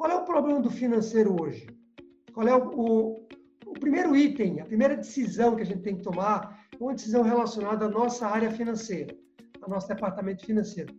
[0.00, 1.66] qual é o problema do financeiro hoje?
[2.32, 3.28] Qual é o, o,
[3.66, 7.22] o primeiro item, a primeira decisão que a gente tem que tomar é uma decisão
[7.22, 9.14] relacionada à nossa área financeira,
[9.60, 10.94] ao nosso departamento financeiro.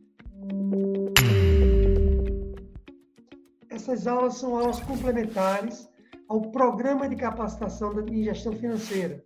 [3.71, 5.89] Essas aulas são aulas complementares
[6.29, 9.25] ao programa de capacitação em gestão financeira,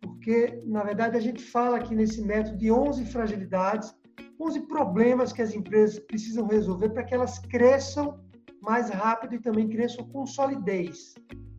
[0.00, 3.94] porque, na verdade, a gente fala aqui nesse método de 11 fragilidades,
[4.40, 8.23] 11 problemas que as empresas precisam resolver para que elas cresçam
[8.64, 11.14] mais rápido e também cresçam com solidez.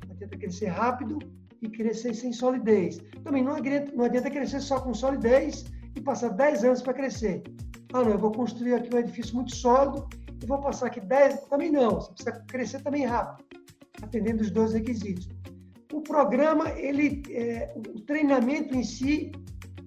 [0.06, 1.20] Não adianta crescer rápido
[1.62, 3.00] e crescer sem solidez.
[3.24, 5.66] Também não adianta, não adianta crescer só com solidez
[5.96, 7.44] e passar 10 anos para crescer.
[7.94, 10.08] Ah, não, eu vou construir aqui um edifício muito sólido
[10.42, 11.48] e vou passar aqui 10.
[11.48, 13.46] Também não, você precisa crescer também rápido,
[14.02, 15.30] atendendo os dois requisitos.
[15.94, 19.32] O programa, ele, é, o treinamento em si,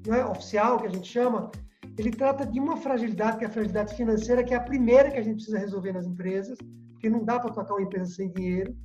[0.06, 1.50] não é oficial, que a gente chama,
[1.98, 5.18] ele trata de uma fragilidade, que é a fragilidade financeira, que é a primeira que
[5.18, 6.56] a gente precisa resolver nas empresas,
[6.98, 8.76] porque não dá para tocar uma empresa sem dinheiro.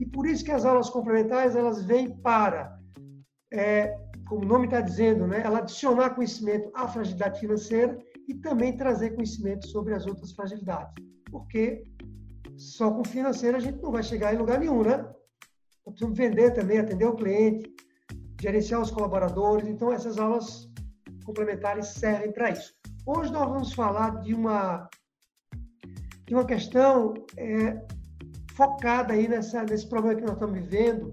[0.00, 2.76] E por isso que as aulas complementares, elas vêm para,
[3.52, 3.96] é,
[4.26, 7.96] como o nome está dizendo, né, ela adicionar conhecimento à fragilidade financeira
[8.26, 10.92] e também trazer conhecimento sobre as outras fragilidades.
[11.30, 11.84] Porque
[12.56, 14.96] só com financeiro a gente não vai chegar em lugar nenhum, né?
[15.86, 17.72] Nós precisamos vender também, atender o cliente,
[18.40, 19.68] gerenciar os colaboradores.
[19.68, 20.68] Então, essas aulas
[21.24, 22.74] complementares servem para isso.
[23.06, 24.88] Hoje nós vamos falar de uma,
[26.30, 27.76] de uma questão é,
[28.54, 31.12] focada aí nessa, nesse problema que nós estamos vivendo,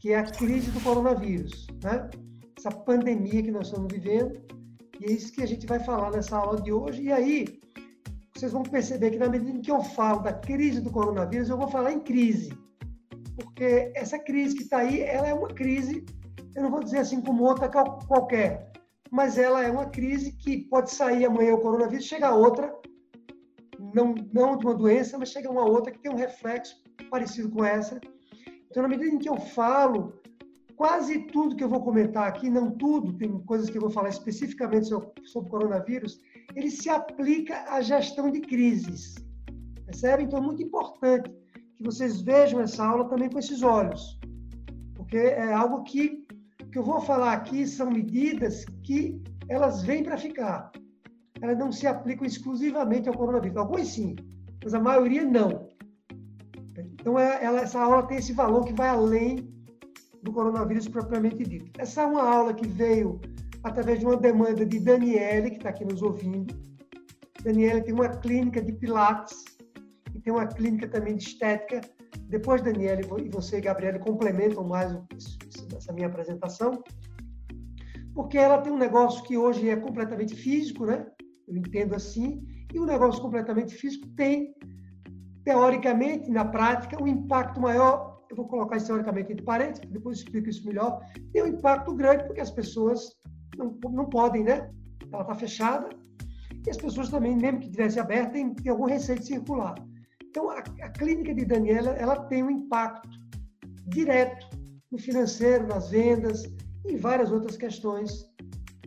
[0.00, 2.10] que é a crise do coronavírus, né?
[2.58, 4.36] essa pandemia que nós estamos vivendo.
[4.98, 7.04] E é isso que a gente vai falar nessa aula de hoje.
[7.04, 7.60] E aí,
[8.34, 11.56] vocês vão perceber que na medida em que eu falo da crise do coronavírus, eu
[11.56, 12.52] vou falar em crise.
[13.36, 16.04] Porque essa crise que está aí, ela é uma crise,
[16.56, 18.72] eu não vou dizer assim como outra qualquer
[19.10, 22.70] mas ela é uma crise que pode sair amanhã o coronavírus, chega outra,
[23.94, 27.64] não, não de uma doença, mas chega uma outra que tem um reflexo parecido com
[27.64, 28.00] essa.
[28.70, 30.20] Então, na medida em que eu falo,
[30.76, 34.08] quase tudo que eu vou comentar aqui, não tudo, tem coisas que eu vou falar
[34.08, 36.20] especificamente sobre, sobre coronavírus,
[36.54, 39.14] ele se aplica à gestão de crises.
[39.84, 40.24] Percebe?
[40.24, 41.30] Então, é muito importante
[41.76, 44.18] que vocês vejam essa aula também com esses olhos,
[44.94, 46.26] porque é algo que
[46.70, 50.70] que eu vou falar aqui são medidas que elas vêm para ficar.
[51.40, 53.56] Elas não se aplicam exclusivamente ao coronavírus.
[53.56, 54.16] Algumas sim,
[54.62, 55.68] mas a maioria não.
[57.00, 59.48] Então, é, ela, essa aula tem esse valor que vai além
[60.22, 61.70] do coronavírus propriamente dito.
[61.78, 63.20] Essa é uma aula que veio
[63.62, 66.54] através de uma demanda de Daniele, que está aqui nos ouvindo.
[67.42, 69.44] Daniele tem uma clínica de Pilates
[70.14, 71.80] e tem uma clínica também de estética.
[72.22, 74.92] Depois, Daniele e você, Gabriele, complementam mais
[75.76, 76.82] essa minha apresentação,
[78.14, 81.06] porque ela tem um negócio que hoje é completamente físico, né?
[81.48, 84.54] Eu entendo assim, e o um negócio completamente físico tem,
[85.44, 88.22] teoricamente, na prática, um impacto maior.
[88.30, 91.02] Eu vou colocar isso teoricamente entre parênteses, depois explico isso melhor.
[91.32, 93.16] Tem um impacto grande porque as pessoas
[93.56, 94.70] não, não podem, né?
[95.10, 95.88] Ela está fechada
[96.66, 99.74] e as pessoas também, mesmo que tivesse aberta, tem, tem algum receio de circular.
[100.22, 103.08] Então, a, a clínica de Daniela, ela tem um impacto
[103.86, 104.46] direto
[104.90, 106.42] no financeiro, nas vendas
[106.86, 108.30] e várias outras questões.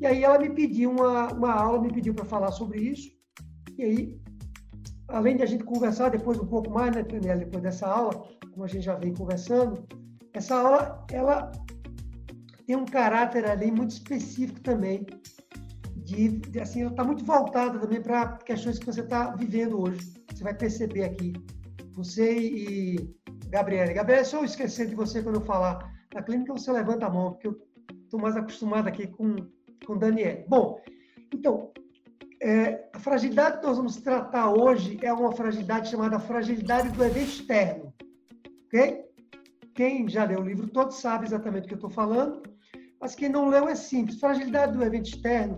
[0.02, 3.12] E aí ela me pediu uma, uma aula, me pediu para falar sobre isso.
[3.78, 4.22] E aí,
[5.08, 8.64] além de a gente conversar depois um pouco mais, né, Daniela, depois dessa aula, como
[8.64, 9.88] a gente já vem conversando,
[10.34, 11.52] essa aula, ela
[12.66, 15.06] tem um caráter ali muito específico também,
[15.98, 20.12] de, de assim, ela está muito voltada também para questões que você está vivendo hoje.
[20.34, 21.34] Você vai perceber aqui.
[21.94, 23.16] Você e
[23.50, 23.94] Gabriela.
[23.94, 27.34] Gabriela, se eu esquecer de você quando eu falar na clínica, você levanta a mão,
[27.34, 27.62] porque eu
[28.04, 29.36] estou mais acostumado aqui com,
[29.86, 30.46] com Daniel.
[30.48, 30.80] Bom,
[31.34, 31.72] então,
[32.42, 37.30] é, a fragilidade que nós vamos tratar hoje é uma fragilidade chamada fragilidade do evento
[37.30, 37.94] externo.
[38.68, 39.06] Ok?
[39.74, 42.42] Quem já leu o livro todo sabe exatamente o que eu estou falando,
[43.00, 44.20] mas quem não leu é simples.
[44.20, 45.56] Fragilidade do evento externo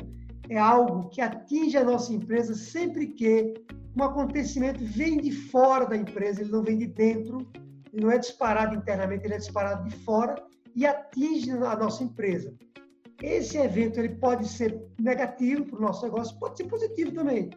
[0.49, 3.53] é algo que atinge a nossa empresa sempre que
[3.97, 7.47] um acontecimento vem de fora da empresa, ele não vem de dentro
[7.93, 10.43] ele não é disparado internamente, ele é disparado de fora
[10.75, 12.51] e atinge a nossa empresa.
[13.23, 17.49] Esse evento ele pode ser negativo para o nosso negócio, pode ser positivo também.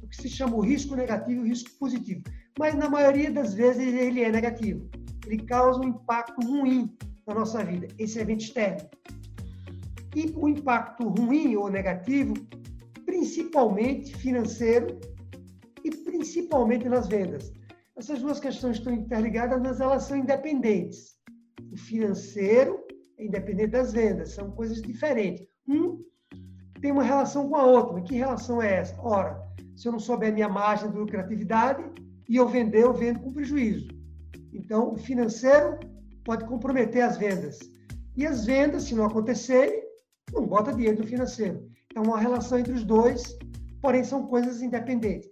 [0.00, 2.22] O que se chama o risco negativo e o risco positivo.
[2.56, 4.88] Mas na maioria das vezes ele é negativo.
[5.26, 6.96] Ele causa um impacto ruim
[7.26, 8.88] na nossa vida, esse evento externo.
[10.14, 12.34] E o impacto ruim ou negativo,
[13.04, 15.00] principalmente financeiro
[15.82, 17.52] e principalmente nas vendas.
[17.96, 21.16] Essas duas questões estão interligadas, mas elas são independentes.
[21.72, 22.85] O financeiro
[23.18, 25.46] independente das vendas, são coisas diferentes.
[25.68, 26.04] Um
[26.80, 27.94] tem uma relação com a outra.
[27.94, 29.00] Mas que relação é essa?
[29.00, 29.42] Ora,
[29.74, 31.84] se eu não souber a minha margem de lucratividade,
[32.28, 33.88] e eu vender, eu vendo com prejuízo.
[34.52, 35.78] Então, o financeiro
[36.24, 37.58] pode comprometer as vendas.
[38.16, 39.82] E as vendas, se não acontecerem,
[40.32, 41.68] não bota dinheiro no financeiro.
[41.90, 43.38] Então, uma relação entre os dois,
[43.80, 45.28] porém são coisas independentes.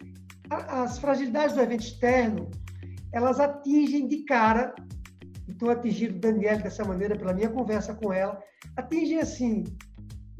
[0.50, 2.50] As fragilidades do evento externo,
[3.12, 4.74] elas atingem de cara,
[5.52, 8.40] estou atingindo Daniela dessa maneira pela minha conversa com ela,
[8.76, 9.64] atingem assim,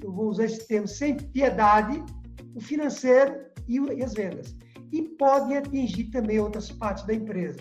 [0.02, 2.02] eu vou usar esse termo, sem piedade,
[2.54, 3.34] o financeiro
[3.68, 4.56] e, as vendas.
[4.92, 7.58] E podem atingir também outras partes da empresa.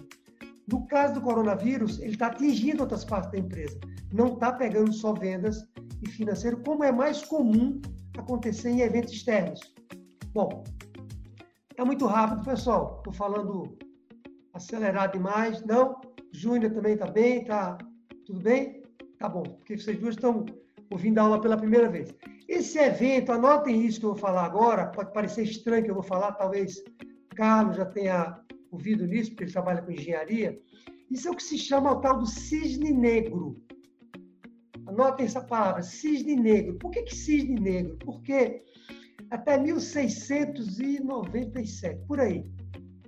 [0.72, 3.80] No caso do coronavírus, ele está atingindo outras partes da empresa.
[4.14, 5.68] Não está pegando só vendas
[6.02, 7.82] e financeiro, como é mais comum
[8.18, 9.60] acontecer em eventos externos.
[10.34, 10.64] Bom,
[11.72, 12.96] está muito rápido, pessoal.
[12.98, 13.78] Estou falando
[14.54, 15.64] acelerado demais.
[15.64, 16.00] Não?
[16.34, 17.42] Júnior também está bem?
[17.42, 17.78] Está
[18.26, 18.82] tudo bem?
[19.18, 20.44] Tá bom, porque vocês duas estão
[20.92, 22.14] ouvindo a aula pela primeira vez.
[22.50, 26.04] Esse evento, anotem isso que eu vou falar agora, pode parecer estranho que eu vou
[26.04, 26.84] falar, talvez
[27.36, 28.40] Carlos já tenha
[28.72, 30.56] ouvido nisso, porque ele trabalha com engenharia.
[31.10, 33.62] Isso é o que se chama o tal do cisne negro.
[34.88, 36.78] Anotem essa palavra, cisne negro.
[36.80, 37.98] Por que, que cisne negro?
[38.00, 38.64] Porque
[39.30, 42.46] até 1697, por aí,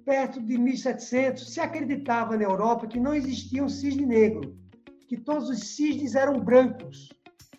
[0.05, 4.55] perto de 1700, se acreditava na Europa que não existia um cisne negro,
[5.07, 7.09] que todos os cisnes eram brancos.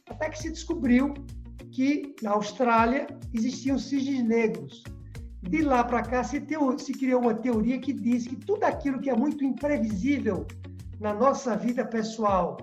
[0.08, 1.12] Até que se descobriu
[1.72, 4.84] que na Austrália existiam cisnes negros.
[5.42, 9.00] De lá para cá se, teo, se criou uma teoria que diz que tudo aquilo
[9.00, 10.46] que é muito imprevisível
[11.00, 12.56] na nossa vida pessoal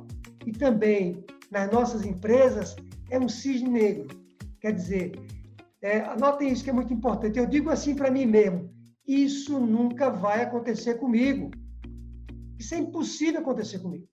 [0.46, 2.76] e também nas nossas empresas
[3.10, 4.08] é um cisne negro.
[4.60, 5.12] Quer dizer,
[5.82, 7.38] é, anotem isso que é muito importante.
[7.38, 8.73] Eu digo assim para mim mesmo:
[9.08, 11.52] isso nunca vai acontecer comigo.
[12.58, 14.08] Isso é impossível acontecer comigo.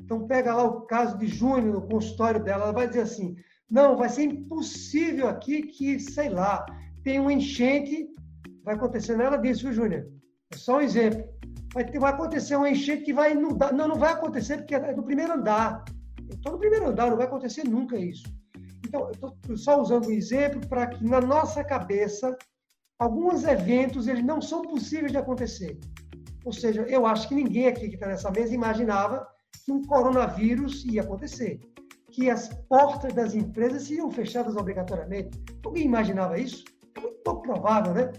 [0.00, 3.34] Então, pega lá o caso de Júnior no consultório dela, ela vai dizer assim:
[3.68, 6.64] não, vai ser impossível aqui que, sei lá,
[7.02, 8.08] tem um enchente,
[8.64, 10.06] vai acontecer nada disso, viu, Júnior?
[10.52, 11.24] É só um exemplo.
[11.74, 13.74] Vai, ter, vai acontecer um enchente que vai inundar.
[13.74, 15.84] Não, não vai acontecer porque é do primeiro andar.
[16.28, 18.24] Eu estou no primeiro andar, não vai acontecer nunca isso.
[18.86, 22.36] Então, eu estou só usando um exemplo para que na nossa cabeça,
[22.98, 25.78] alguns eventos eles não são possíveis de acontecer.
[26.44, 29.26] Ou seja, eu acho que ninguém aqui que está nessa mesa imaginava
[29.64, 31.60] que um coronavírus ia acontecer
[32.16, 35.38] que as portas das empresas seriam fechadas obrigatoriamente.
[35.62, 36.64] Alguém imaginava isso?
[36.96, 38.10] É muito pouco provável, né?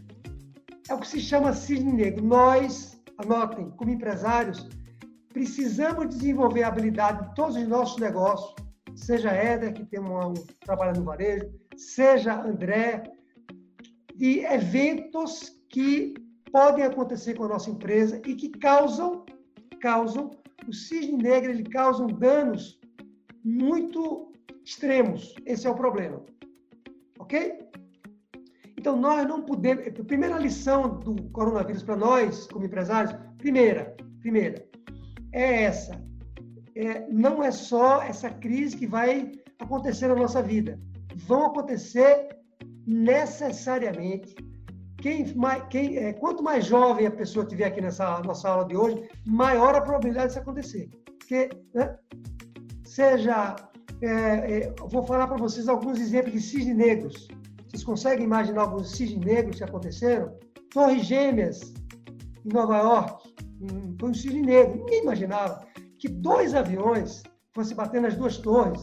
[0.88, 2.24] É o que se chama cisne negro.
[2.24, 4.70] Nós, anotem, como empresários,
[5.34, 8.54] precisamos desenvolver a habilidade de todos os nossos negócios,
[8.96, 10.34] seja Éder, que tem um, um
[10.64, 13.02] trabalho no varejo, seja André,
[14.18, 16.16] de eventos que
[16.52, 19.24] podem acontecer com a nossa empresa e que causam,
[19.80, 20.32] causam,
[20.68, 22.80] o cisne negro, ele causa danos
[23.44, 24.34] muito
[24.66, 25.36] extremos.
[25.46, 26.22] Esse é o problema.
[27.20, 27.60] Ok?
[28.76, 29.88] Então, nós não podemos.
[29.88, 34.68] A primeira lição do coronavírus para nós, como empresários, primeira, primeira,
[35.32, 36.04] é essa.
[36.76, 40.80] É, não é só essa crise que vai acontecer na nossa vida.
[41.16, 42.30] Vão acontecer
[42.88, 44.34] necessariamente.
[44.98, 45.26] Quem,
[45.70, 49.76] quem, é, quanto mais jovem a pessoa tiver aqui nessa nossa aula de hoje, maior
[49.76, 50.90] a probabilidade disso acontecer.
[51.20, 51.96] Porque né,
[52.86, 53.56] seja.
[54.02, 57.28] É, é, vou falar para vocês alguns exemplos de cisne negros.
[57.68, 60.38] Vocês conseguem imaginar alguns cisnes negros que aconteceram?
[60.72, 61.74] Torres Gêmeas,
[62.46, 63.34] em Nova York,
[64.00, 64.78] foi um cisne negro.
[64.78, 65.66] Ninguém imaginava
[66.00, 68.80] que dois aviões fossem bater nas duas torres.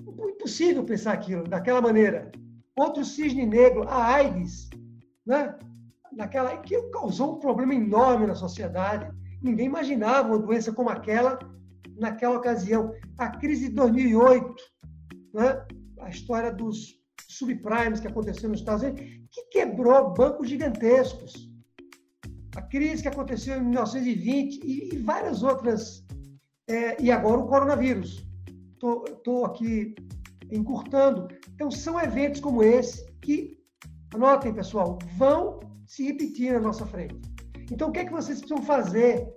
[0.00, 2.30] Impossível pensar aquilo daquela maneira.
[2.76, 4.70] Outro cisne negro, a AIDS,
[5.26, 5.58] né?
[6.12, 9.10] Naquela, que causou um problema enorme na sociedade.
[9.42, 11.38] Ninguém imaginava uma doença como aquela
[12.00, 12.92] naquela ocasião.
[13.18, 14.54] A crise de 2008,
[15.34, 15.64] né?
[16.00, 16.98] a história dos
[17.28, 21.48] subprimes que aconteceu nos Estados Unidos, que quebrou bancos gigantescos.
[22.56, 26.04] A crise que aconteceu em 1920 e, e várias outras.
[26.68, 28.26] É, e agora o coronavírus.
[28.72, 29.94] Estou aqui
[30.50, 31.28] encurtando.
[31.60, 33.62] Então, são eventos como esse que,
[34.14, 37.20] anotem, pessoal, vão se repetir na nossa frente.
[37.70, 39.28] Então, o que é que vocês precisam fazer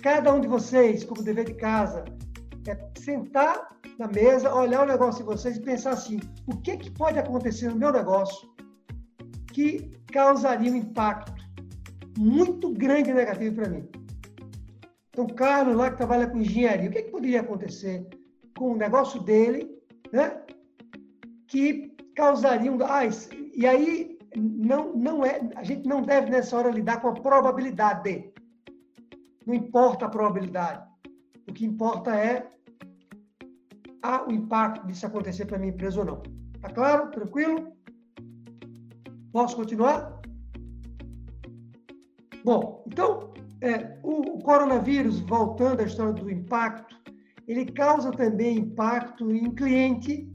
[0.00, 2.04] cada um de vocês, como dever de casa,
[2.68, 6.88] é sentar na mesa, olhar o negócio de vocês e pensar assim: o que, que
[6.88, 8.48] pode acontecer no meu negócio
[9.52, 11.34] que causaria um impacto
[12.16, 13.88] muito grande e negativo para mim?
[15.10, 18.06] Então, Carlos, lá que trabalha com engenharia, o que, que poderia acontecer
[18.56, 19.68] com o negócio dele,
[20.12, 20.41] né?
[21.52, 22.78] Que causaria um.
[22.82, 23.02] Ah,
[23.54, 28.32] e aí, não, não é, a gente não deve nessa hora lidar com a probabilidade.
[29.46, 30.82] Não importa a probabilidade.
[31.46, 32.50] O que importa é
[34.02, 36.22] a, o impacto disso acontecer para minha empresa ou não.
[36.62, 37.10] Tá claro?
[37.10, 37.76] Tranquilo?
[39.30, 40.22] Posso continuar?
[42.42, 46.96] Bom, então, é, o, o coronavírus, voltando à história do impacto,
[47.46, 50.31] ele causa também impacto em cliente,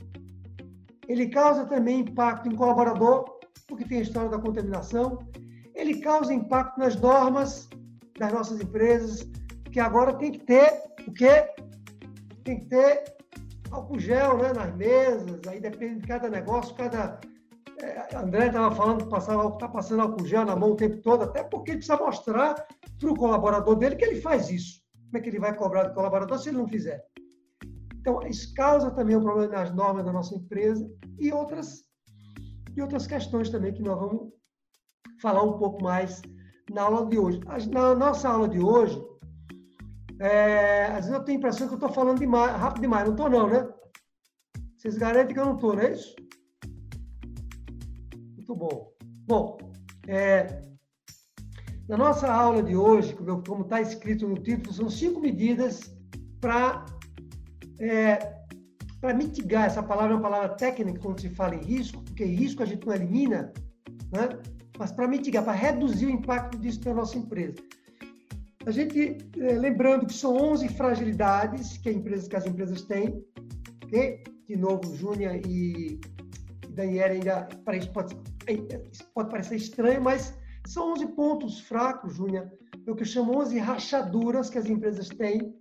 [1.07, 3.25] ele causa também impacto em colaborador,
[3.67, 5.19] porque tem a história da contaminação,
[5.73, 7.69] ele causa impacto nas normas
[8.17, 9.29] das nossas empresas,
[9.71, 10.73] que agora tem que ter
[11.07, 11.47] o quê?
[12.43, 13.03] Tem que ter
[13.71, 17.19] álcool gel né, nas mesas, aí depende de cada negócio, cada.
[17.79, 21.43] É, André estava falando que está passando álcool gel na mão o tempo todo, até
[21.43, 22.55] porque ele precisa mostrar
[22.99, 24.81] para o colaborador dele que ele faz isso.
[25.05, 27.05] Como é que ele vai cobrar do colaborador se ele não fizer?
[28.07, 31.83] Então, isso causa também um problema nas normas da nossa empresa e outras,
[32.73, 34.31] e outras questões também que nós vamos
[35.21, 36.21] falar um pouco mais
[36.71, 37.41] na aula de hoje.
[37.69, 38.97] Na nossa aula de hoje,
[40.21, 43.03] é, às vezes eu tenho a impressão que eu estou falando demais, rápido demais.
[43.03, 43.69] Não estou, não, né?
[44.77, 46.15] Vocês garantem que eu não estou, não é isso?
[48.37, 48.89] Muito bom.
[49.27, 49.57] Bom,
[50.07, 50.63] é,
[51.89, 53.13] na nossa aula de hoje,
[53.45, 55.93] como está escrito no título, são cinco medidas
[56.39, 56.85] para
[57.79, 58.37] é,
[58.99, 59.65] para mitigar.
[59.65, 62.85] Essa palavra é uma palavra técnica quando se fala em risco, porque risco a gente
[62.85, 63.53] não elimina,
[64.11, 64.29] né?
[64.77, 67.57] mas para mitigar, para reduzir o impacto disso na nossa empresa.
[68.65, 73.23] A gente, é, lembrando que são 11 fragilidades que, empresa, que as empresas têm,
[73.85, 74.23] ok?
[74.47, 75.99] De novo, Júnia e
[76.69, 78.15] Daniela ainda, para isso pode,
[79.13, 82.51] pode parecer estranho, mas são 11 pontos fracos, Júnia,
[82.85, 85.53] é o que eu chamo 11 rachaduras que as empresas têm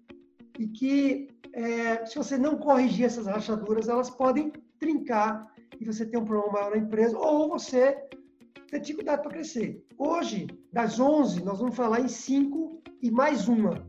[0.58, 6.16] e que, é, se você não corrigir essas rachaduras, elas podem trincar e você ter
[6.16, 7.92] um problema maior na empresa ou você
[8.70, 9.84] ter dificuldade para crescer.
[9.98, 13.86] Hoje, das 11, nós vamos falar em 5 e mais uma.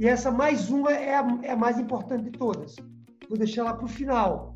[0.00, 2.76] E essa mais uma é a, é a mais importante de todas.
[3.28, 4.54] Vou deixar ela para o final.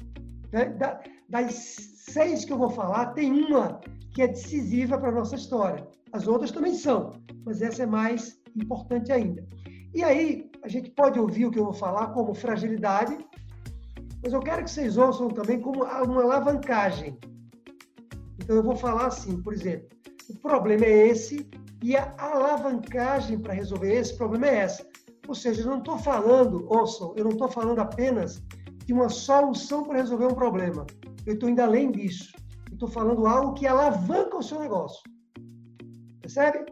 [0.52, 0.66] Né?
[0.66, 3.80] Da, das seis que eu vou falar, tem uma
[4.14, 5.86] que é decisiva para a nossa história.
[6.12, 7.12] As outras também são,
[7.44, 9.46] mas essa é mais importante ainda.
[9.94, 13.16] E aí, a gente pode ouvir o que eu vou falar como fragilidade,
[14.20, 17.16] mas eu quero que vocês ouçam também como uma alavancagem.
[18.36, 19.88] Então, eu vou falar assim, por exemplo,
[20.28, 21.48] o problema é esse
[21.84, 24.84] e a alavancagem para resolver esse problema é essa.
[25.28, 28.42] Ou seja, eu não estou falando, ouçam, eu não estou falando apenas
[28.84, 30.84] de uma solução para resolver um problema.
[31.24, 32.32] Eu estou indo além disso.
[32.72, 35.00] Estou falando algo que alavanca o seu negócio.
[36.20, 36.66] Percebe?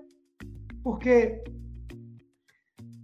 [0.82, 1.44] Porque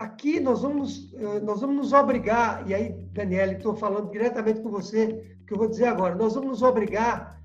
[0.01, 4.71] aqui nós vamos, eh, nós vamos nos obrigar, e aí, Daniela, estou falando diretamente com
[4.71, 7.39] você, que eu vou dizer agora, nós vamos nos obrigar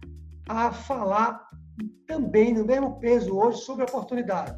[0.47, 1.49] a falar
[2.07, 4.57] também no mesmo peso hoje sobre a oportunidade.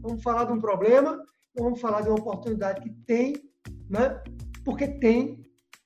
[0.00, 1.22] Vamos falar de um problema,
[1.54, 3.34] vamos falar de uma oportunidade que tem,
[3.90, 4.22] né?
[4.64, 5.44] Porque tem,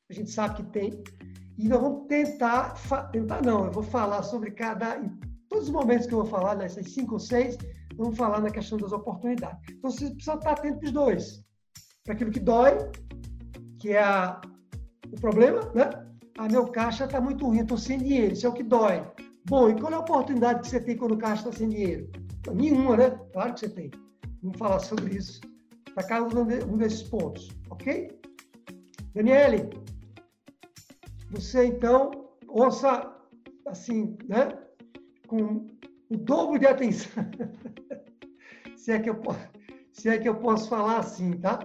[0.09, 1.03] a gente sabe que tem,
[1.59, 2.75] e nós vamos tentar,
[3.11, 5.11] tentar não, eu vou falar sobre cada, em
[5.49, 7.59] todos os momentos que eu vou falar, nessas cinco ou seis,
[7.97, 9.61] vamos falar na questão das oportunidades.
[9.71, 11.45] Então você precisa estar atento para os dois.
[12.05, 12.77] Para aquilo que dói,
[13.79, 14.41] que é a,
[15.13, 15.91] o problema, né?
[16.39, 19.07] Ah, meu caixa está muito ruim, estou sem dinheiro, isso é o que dói.
[19.47, 22.11] Bom, e qual é a oportunidade que você tem quando o caixa está sem dinheiro?
[22.53, 23.11] Nenhuma, né?
[23.33, 23.91] Claro que você tem.
[24.43, 25.41] Vamos falar sobre isso
[25.95, 28.11] para cada um desses pontos, ok?
[29.15, 29.69] Daniele,
[31.31, 32.11] você então
[32.49, 33.13] ouça
[33.67, 34.49] assim, né?
[35.27, 35.67] Com
[36.12, 37.25] o dobro de atenção.
[38.76, 39.21] se, é que eu,
[39.92, 41.59] se é que eu posso falar assim, tá?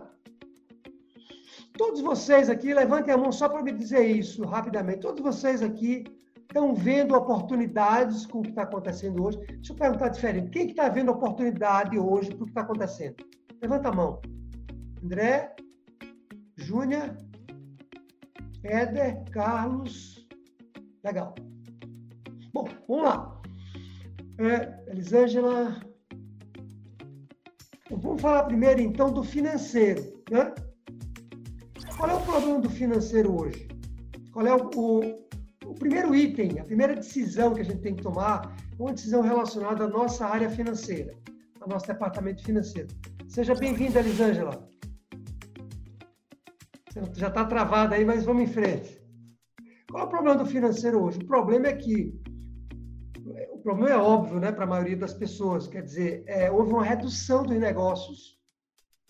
[1.78, 5.02] Todos vocês aqui, levantem a mão só para me dizer isso rapidamente.
[5.02, 9.38] Todos vocês aqui estão vendo oportunidades com o que está acontecendo hoje.
[9.38, 10.50] Deixa eu perguntar diferente.
[10.50, 13.16] Quem que está vendo oportunidade hoje para o que está acontecendo?
[13.62, 14.22] Levanta a mão.
[15.04, 15.56] André,
[16.56, 17.16] Júnior,
[18.64, 20.28] Éder, Carlos.
[21.04, 21.36] Legal.
[22.54, 23.37] Bom, vamos lá.
[24.40, 25.80] É, Elisângela.
[27.90, 30.24] Vamos falar primeiro, então, do financeiro.
[30.30, 30.54] Né?
[31.98, 33.68] Qual é o problema do financeiro hoje?
[34.32, 35.28] Qual é o, o
[35.68, 39.22] o primeiro item, a primeira decisão que a gente tem que tomar é uma decisão
[39.22, 41.14] relacionada à nossa área financeira,
[41.60, 42.88] ao nosso departamento financeiro.
[43.28, 44.68] Seja bem-vinda, Elisângela.
[46.90, 49.00] Você já está travada aí, mas vamos em frente.
[49.92, 51.20] Qual é o problema do financeiro hoje?
[51.20, 52.17] O problema é que
[53.68, 55.68] problema é óbvio, né, para a maioria das pessoas.
[55.68, 58.38] Quer dizer, é, houve uma redução dos negócios.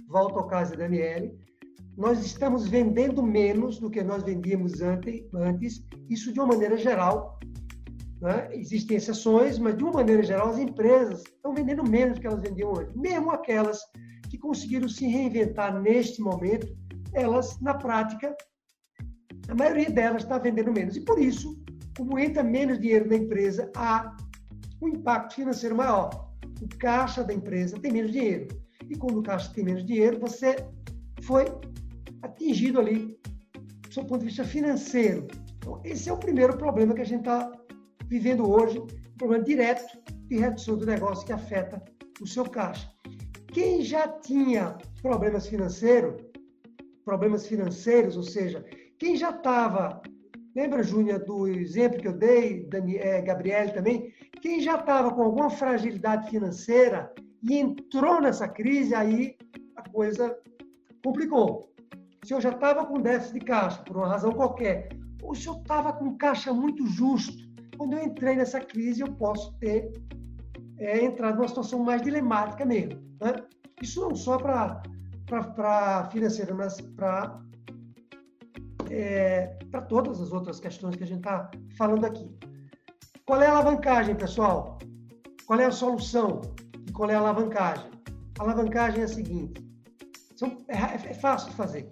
[0.07, 1.37] Volto ao caso da Daniele
[1.97, 7.39] nós estamos vendendo menos do que nós vendíamos antes, isso de uma maneira geral.
[8.21, 8.49] Né?
[8.53, 12.41] Existem exceções, mas de uma maneira geral, as empresas estão vendendo menos do que elas
[12.41, 12.95] vendiam antes.
[12.95, 13.79] Mesmo aquelas
[14.29, 16.67] que conseguiram se reinventar neste momento,
[17.13, 18.35] elas, na prática,
[19.47, 20.95] a maioria delas está vendendo menos.
[20.95, 21.59] E por isso,
[21.97, 24.15] como entra menos dinheiro na empresa, há
[24.81, 26.27] um impacto financeiro maior.
[26.61, 28.47] o caixa da empresa tem menos dinheiro.
[28.89, 30.55] E quando o caixa tem menos dinheiro, você
[31.21, 31.45] foi
[32.21, 33.19] atingido ali,
[33.81, 35.27] do seu ponto de vista financeiro.
[35.57, 37.51] Então, esse é o primeiro problema que a gente está
[38.07, 41.83] vivendo hoje, um problema direto de redução do negócio que afeta
[42.21, 42.89] o seu caixa.
[43.47, 46.23] Quem já tinha problemas financeiros,
[47.03, 48.63] problemas financeiros, ou seja,
[48.99, 50.01] quem já estava,
[50.55, 55.21] lembra, Júnior, do exemplo que eu dei, Dani, é, Gabriele também, quem já estava com
[55.21, 57.13] alguma fragilidade financeira
[57.43, 59.35] e entrou nessa crise, aí
[59.75, 60.37] a coisa
[61.03, 61.71] complicou.
[62.23, 64.89] Se eu já estava com déficit de caixa, por uma razão qualquer,
[65.21, 69.53] ou se eu estava com caixa muito justo, quando eu entrei nessa crise, eu posso
[69.59, 69.93] ter
[70.79, 72.99] é, entrado numa situação mais dilemática mesmo.
[73.21, 73.35] Né?
[73.81, 77.39] Isso não só para financeira, mas para
[78.89, 82.29] é, para todas as outras questões que a gente está falando aqui.
[83.27, 84.79] Qual é a alavancagem, pessoal?
[85.45, 86.39] Qual é a solução?
[86.87, 87.91] E qual é a alavancagem?
[88.39, 89.61] A alavancagem é a seguinte:
[90.37, 91.89] são, é, é, fácil de fazer.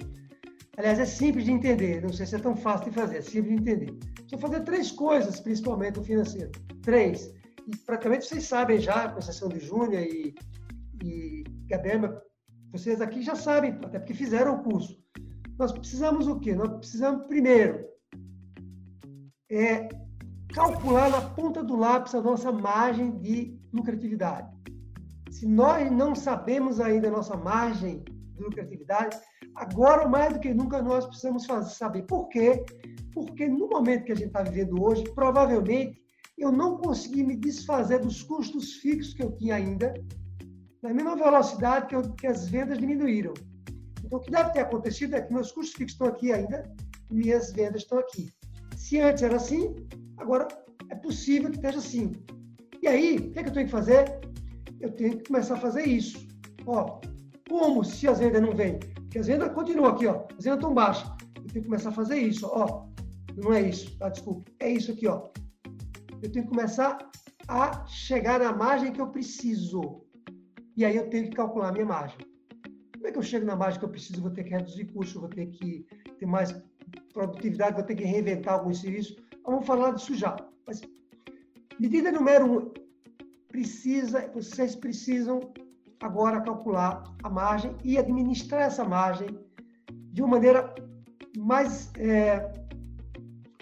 [0.77, 2.01] Aliás, é simples de entender.
[2.01, 3.99] Não sei se é tão fácil de fazer, é simples de entender.
[4.27, 6.51] Só fazer três coisas, principalmente no financeiro.
[6.81, 7.33] Três.
[7.67, 10.33] E praticamente vocês sabem já, com exceção de Júnior e,
[11.03, 12.21] e Gabriel,
[12.71, 14.97] vocês aqui já sabem, até porque fizeram o curso.
[15.59, 16.55] Nós precisamos o quê?
[16.55, 17.85] Nós precisamos, primeiro,
[19.51, 19.89] é
[20.55, 24.49] calcular na ponta do lápis a nossa margem de lucratividade.
[25.29, 29.17] Se nós não sabemos ainda a nossa margem de lucratividade,
[29.53, 32.63] agora mais do que nunca nós precisamos fazer, saber por quê.
[33.13, 36.01] Porque no momento que a gente está vivendo hoje, provavelmente
[36.37, 39.93] eu não consegui me desfazer dos custos fixos que eu tinha ainda,
[40.81, 43.33] na mesma velocidade que, eu, que as vendas diminuíram.
[44.05, 46.63] Então, o que deve ter acontecido é que meus custos fixos estão aqui ainda
[47.11, 48.29] e minhas vendas estão aqui.
[48.77, 49.75] Se antes era assim,
[50.17, 50.47] agora
[50.89, 52.13] é possível que esteja assim.
[52.81, 54.19] E aí, o que, é que eu tenho que fazer?
[54.79, 56.27] Eu tenho que começar a fazer isso.
[56.65, 56.99] Ó,
[57.49, 58.79] como se as vendas não vêm?
[58.79, 60.25] Porque as vendas continuam aqui, ó.
[60.37, 61.09] As vendas estão baixas.
[61.37, 62.87] Eu tenho que começar a fazer isso, ó.
[63.37, 64.09] Não é isso, tá?
[64.09, 64.51] Desculpa.
[64.59, 65.29] É isso aqui, ó.
[66.21, 66.97] Eu tenho que começar
[67.47, 70.01] a chegar na margem que eu preciso.
[70.75, 72.17] E aí eu tenho que calcular a minha margem.
[72.93, 74.21] Como é que eu chego na margem que eu preciso?
[74.21, 75.85] Vou ter que reduzir custo, vou ter que
[76.19, 76.55] ter mais
[77.13, 79.15] produtividade, vou ter que reinventar alguns serviços.
[79.45, 80.35] Vamos falar disso já.
[80.65, 80.81] Mas,
[81.79, 82.73] medida número um,
[83.47, 85.39] precisa, vocês precisam
[86.01, 89.27] agora calcular a margem e administrar essa margem
[90.11, 90.73] de uma maneira
[91.37, 92.51] mais, é,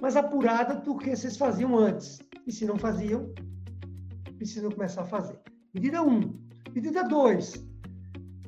[0.02, 2.20] mais apurada do que vocês faziam antes.
[2.46, 3.34] E se não faziam,
[4.38, 5.40] precisam começar a fazer.
[5.74, 6.10] Medida 1.
[6.10, 6.34] Um.
[6.74, 7.66] Medida 2.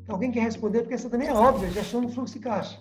[0.07, 2.79] Alguém quer responder, porque essa também é óbvia, gestão do fluxo de caixa.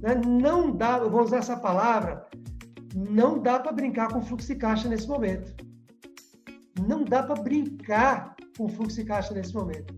[0.00, 0.14] Né?
[0.14, 2.26] Não dá, eu vou usar essa palavra,
[2.94, 5.54] não dá para brincar com fluxo de caixa nesse momento.
[6.86, 9.94] Não dá para brincar com fluxo de caixa nesse momento.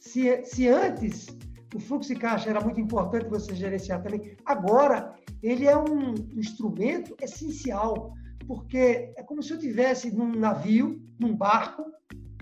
[0.00, 1.26] Se, se antes
[1.74, 7.14] o fluxo de caixa era muito importante você gerenciar também, agora ele é um instrumento
[7.20, 8.12] essencial,
[8.46, 11.84] porque é como se eu tivesse num navio, num barco,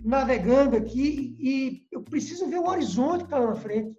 [0.02, 3.94] navegando aqui e eu preciso ver o horizonte que está lá na frente.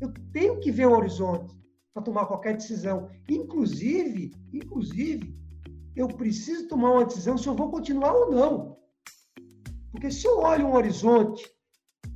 [0.00, 1.57] Eu tenho que ver o horizonte
[1.92, 3.08] para tomar qualquer decisão.
[3.28, 5.36] Inclusive, inclusive,
[5.96, 8.78] eu preciso tomar uma decisão se eu vou continuar ou não.
[9.90, 11.50] Porque se eu olho um horizonte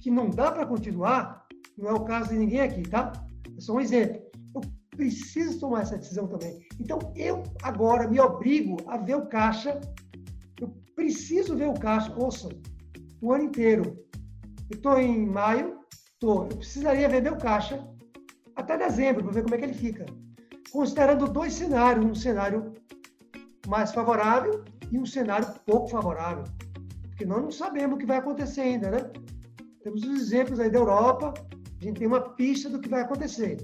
[0.00, 3.12] que não dá para continuar, não é o caso de ninguém aqui, tá?
[3.56, 4.22] É só um exemplo.
[4.54, 6.64] Eu preciso tomar essa decisão também.
[6.78, 9.80] Então, eu agora me obrigo a ver o caixa.
[10.60, 12.48] Eu preciso ver o caixa, ouça,
[13.20, 13.98] o ano inteiro.
[14.70, 15.78] Eu estou em maio,
[16.20, 17.91] tô, eu precisaria ver meu caixa
[18.62, 20.06] até dezembro, para ver como é que ele fica.
[20.70, 22.72] Considerando dois cenários, um cenário
[23.66, 26.44] mais favorável e um cenário pouco favorável.
[27.02, 28.98] Porque nós não sabemos o que vai acontecer ainda, né?
[29.82, 31.34] Temos os exemplos aí da Europa,
[31.80, 33.58] a gente tem uma pista do que vai acontecer.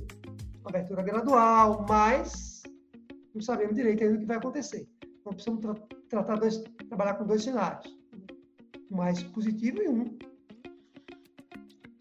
[0.65, 2.63] Abertura gradual, mas
[3.35, 4.87] não sabemos direito ainda o que vai acontecer.
[5.21, 5.75] Então precisamos tra
[6.09, 7.97] tratar dois, trabalhar com dois cenários.
[8.91, 10.19] Um mais positivo e um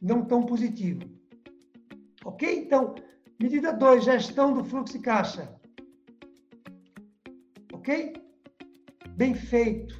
[0.01, 1.16] não tão positivo.
[2.27, 2.43] Ok?
[2.65, 2.93] Então,
[3.41, 5.49] medida 2, gestão do fluxo de caixa.
[7.71, 8.21] Ok?
[9.15, 9.95] Bem feito.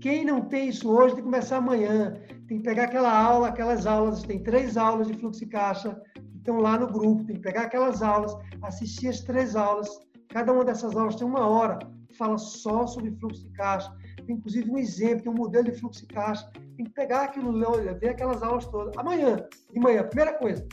[0.00, 2.14] Quem não tem isso hoje tem que começar amanhã.
[2.46, 6.38] Tem que pegar aquela aula, aquelas aulas, tem três aulas de fluxo de caixa que
[6.38, 7.24] estão lá no grupo.
[7.24, 9.88] Tem que pegar aquelas aulas, assistir as três aulas.
[10.28, 11.80] Cada uma dessas aulas tem uma hora,
[12.16, 13.92] fala só sobre fluxo de caixa.
[14.24, 16.48] Tem inclusive um exemplo, tem um modelo de fluxo de caixa.
[16.76, 17.52] Tem que pegar aquilo,
[17.98, 18.96] ver aquelas aulas todas.
[18.96, 20.64] Amanhã, de manhã, primeira coisa,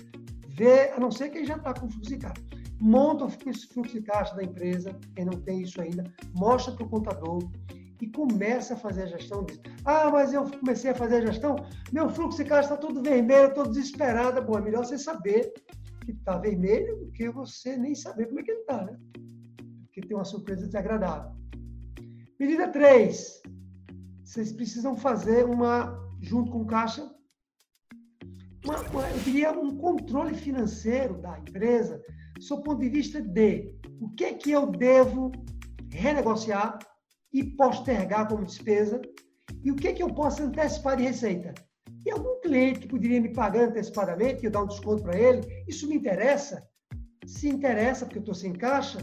[0.54, 2.44] vê, a não ser quem já está com fluxo de caixa.
[2.80, 6.04] Monta o fluxo de caixa da empresa, quem não tem isso ainda,
[6.36, 7.40] mostra para o contador
[8.02, 9.62] e comece a fazer a gestão disso.
[9.86, 11.56] Ah, mas eu comecei a fazer a gestão,
[11.92, 14.42] meu fluxo de caixa está todo vermelho, estou desesperada.
[14.42, 15.54] Bom, é melhor você saber
[16.04, 18.98] que está vermelho do que você nem saber como é que ele está, né?
[19.86, 21.32] Porque tem uma surpresa desagradável.
[22.40, 23.42] Medida 3.
[24.24, 27.10] Vocês precisam fazer uma, junto com o caixa,
[28.64, 32.02] uma, uma, eu diria um controle financeiro da empresa,
[32.40, 35.32] sob ponto de vista de o que é que eu devo
[35.92, 36.80] renegociar
[37.32, 39.02] e postergar como despesa
[39.64, 41.54] e o que é que eu posso antecipar de receita.
[42.06, 45.88] E algum cliente que poderia me pagar antecipadamente, eu dar um desconto para ele, isso
[45.88, 46.66] me interessa?
[47.26, 49.00] Se interessa, porque eu estou sem caixa,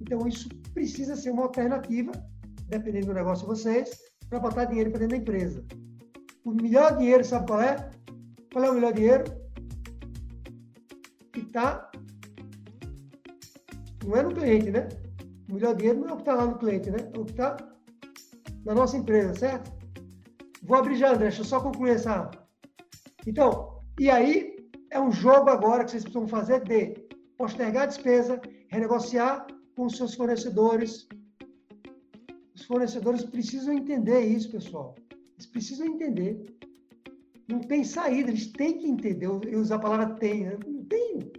[0.00, 2.10] então isso precisa ser uma alternativa,
[2.66, 3.90] dependendo do negócio de vocês,
[4.28, 5.64] para botar dinheiro para dentro da empresa.
[6.44, 7.90] O melhor dinheiro, sabe qual é?
[8.52, 9.24] Qual é o melhor dinheiro?
[11.32, 11.90] Que está.
[14.04, 14.88] Não é no cliente, né?
[15.48, 16.98] O melhor dinheiro não é o que está lá no cliente, né?
[17.14, 17.56] É o que está
[18.64, 19.70] na nossa empresa, certo?
[20.62, 22.30] Vou abrir já, André, deixa eu só concluir essa.
[23.26, 24.56] Então, e aí
[24.90, 26.94] é um jogo agora que vocês precisam fazer de
[27.36, 31.08] postergar a despesa, renegociar com os seus fornecedores.
[32.54, 34.94] Os fornecedores precisam entender isso, pessoal.
[35.36, 36.44] Eles precisam entender.
[37.50, 39.26] Não tem saída, eles têm que entender.
[39.26, 40.58] Eu usar a palavra tem, né?
[40.66, 41.32] não tem.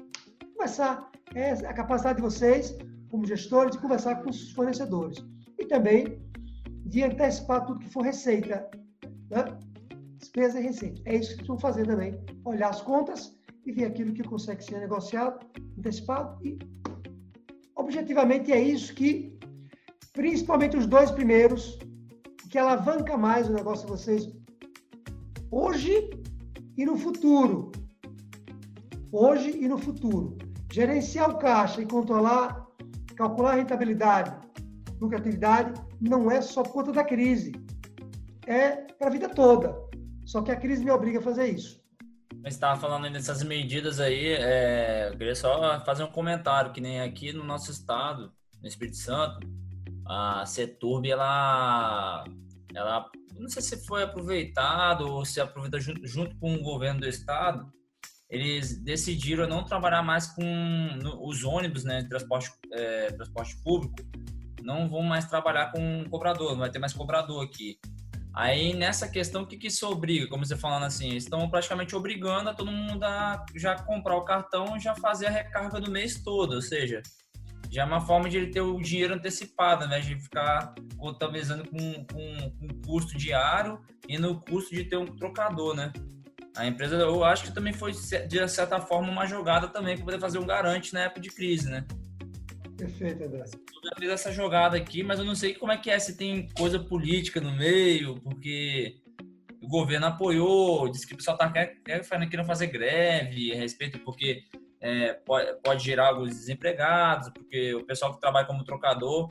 [0.53, 1.09] Conversar.
[1.33, 2.75] É a capacidade de vocês,
[3.09, 5.25] como gestores, de conversar com os fornecedores.
[5.57, 6.21] E também
[6.85, 8.69] de antecipar tudo que for receita.
[9.29, 9.57] Né?
[10.17, 11.01] Despesa e receita.
[11.05, 12.19] É isso que vão fazer também.
[12.43, 13.33] Olhar as contas
[13.65, 15.45] e ver aquilo que consegue ser negociado,
[15.77, 16.59] antecipado e
[17.75, 19.37] objetivamente é isso que,
[20.13, 21.79] principalmente os dois primeiros,
[22.49, 24.40] que alavanca mais o negócio de vocês
[25.51, 26.09] hoje
[26.77, 27.71] e no futuro.
[29.11, 30.37] Hoje e no futuro.
[30.71, 32.65] Gerenciar o caixa e controlar,
[33.15, 34.33] calcular a rentabilidade,
[34.99, 37.51] lucratividade, não é só por conta da crise.
[38.47, 39.75] É para a vida toda.
[40.25, 41.81] Só que a crise me obriga a fazer isso.
[42.41, 47.01] Você estava falando dessas medidas aí, é, eu queria só fazer um comentário, que nem
[47.01, 49.47] aqui no nosso estado, no Espírito Santo,
[50.07, 52.23] a Seturb, ela,
[52.75, 57.07] ela não sei se foi aproveitado ou se aproveita junto, junto com o governo do
[57.07, 57.71] estado,
[58.29, 60.43] eles decidiram não trabalhar mais com
[61.21, 63.95] os ônibus, né, transporte, é, transporte público,
[64.61, 67.77] não vão mais trabalhar com cobrador, não vai ter mais cobrador aqui.
[68.33, 70.27] Aí nessa questão, o que, que isso obriga?
[70.29, 74.77] Como você falando assim, estão praticamente obrigando a todo mundo a já comprar o cartão
[74.77, 77.01] e já fazer a recarga do mês todo, ou seja,
[77.71, 80.01] já é uma forma de ele ter o dinheiro antecipado, né?
[80.01, 85.73] De ficar contabilizando com, com, com custo diário e no custo de ter um trocador,
[85.73, 85.93] né?
[86.57, 90.19] A empresa, eu acho que também foi, de certa forma, uma jogada também para poder
[90.19, 91.85] fazer um garante na época de crise, né?
[92.77, 93.43] Perfeito, André.
[93.45, 96.17] Eu já fiz essa jogada aqui, mas eu não sei como é que é, se
[96.17, 98.97] tem coisa política no meio, porque
[99.61, 104.43] o governo apoiou, disse que o pessoal está querendo fazer greve a respeito, porque
[104.81, 109.27] é, pode, pode gerar alguns desempregados, porque o pessoal que trabalha como trocador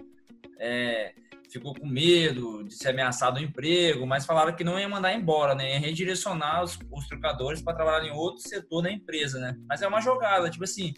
[0.58, 1.12] é,
[1.50, 5.54] ficou com medo de ser ameaçado o emprego, mas falaram que não ia mandar embora,
[5.54, 5.72] né?
[5.72, 9.56] Ia redirecionar os, os trocadores para trabalhar em outro setor da empresa, né?
[9.68, 10.94] Mas é uma jogada, tipo assim,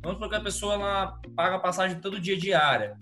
[0.00, 2.96] vamos supor que a pessoa ela paga passagem todo dia diária.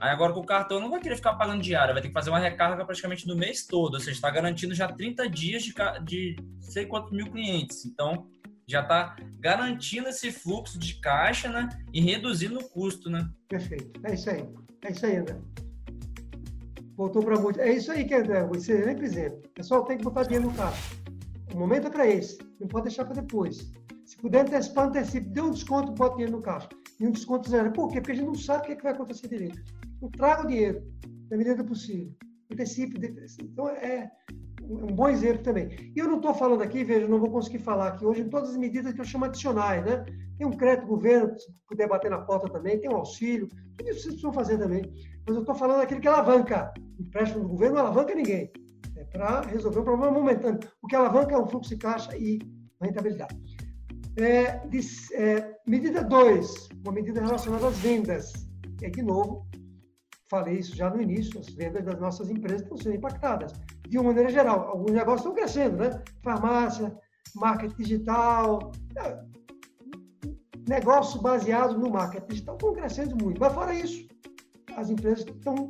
[0.00, 2.30] Aí agora com o cartão não vai querer ficar pagando diária, vai ter que fazer
[2.30, 6.36] uma recarga praticamente no mês todo, ou seja, está garantindo já 30 dias de, de
[6.58, 7.84] sei quantos mil clientes.
[7.84, 8.26] Então,
[8.70, 11.68] já está garantindo esse fluxo de caixa, né?
[11.92, 13.28] E reduzindo o custo, né?
[13.48, 14.00] Perfeito.
[14.04, 14.48] É isso aí.
[14.84, 15.36] É isso aí, André.
[16.96, 17.60] Voltou para muito.
[17.60, 19.40] É isso aí que André, você sempre exemplo.
[19.54, 20.94] Pessoal, tem que botar dinheiro no caixa.
[21.52, 22.38] O momento é para esse.
[22.60, 23.72] Não pode deixar para depois.
[24.04, 25.28] Se puder antecipar, antecipe.
[25.30, 26.68] Dê um desconto, bota dinheiro no caixa.
[27.00, 27.72] E um desconto zero.
[27.72, 28.00] Por quê?
[28.00, 29.60] Porque a gente não sabe o que, é que vai acontecer direito.
[29.96, 30.82] Então, traga o dinheiro,
[31.30, 32.14] na medida do possível.
[32.52, 33.00] Antecipe.
[33.40, 34.10] Então, é,
[34.70, 35.92] um bom exemplo também.
[35.94, 38.50] E eu não estou falando aqui, veja, não vou conseguir falar aqui hoje em todas
[38.50, 40.04] as medidas que eu chamo adicionais, né?
[40.38, 44.02] Tem um crédito governo, se puder bater na porta também, tem um auxílio, tudo isso
[44.02, 44.82] vocês precisam fazer também.
[45.26, 46.72] Mas eu estou falando daquele que alavanca.
[46.98, 48.50] O empréstimo do governo não alavanca ninguém.
[48.96, 50.60] É para resolver um problema momentâneo.
[50.82, 52.38] O que alavanca é o fluxo de caixa e
[52.80, 53.36] rentabilidade.
[54.16, 54.80] É, de,
[55.14, 58.32] é, medida 2, uma medida relacionada às vendas.
[58.80, 59.46] E, de novo,
[60.30, 63.52] falei isso já no início, as vendas das nossas empresas estão sendo impactadas
[63.90, 64.68] de uma maneira geral.
[64.68, 66.02] Alguns negócios estão crescendo, né?
[66.22, 66.96] Farmácia,
[67.34, 69.20] marketing digital, é,
[70.68, 73.40] negócios baseados no marketing digital estão crescendo muito.
[73.40, 74.06] Mas fora isso,
[74.76, 75.68] as empresas estão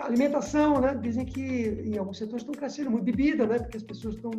[0.00, 0.94] alimentação, né?
[0.94, 3.58] Dizem que em alguns setores estão crescendo muito, bebida, né?
[3.58, 4.30] Porque as pessoas estão.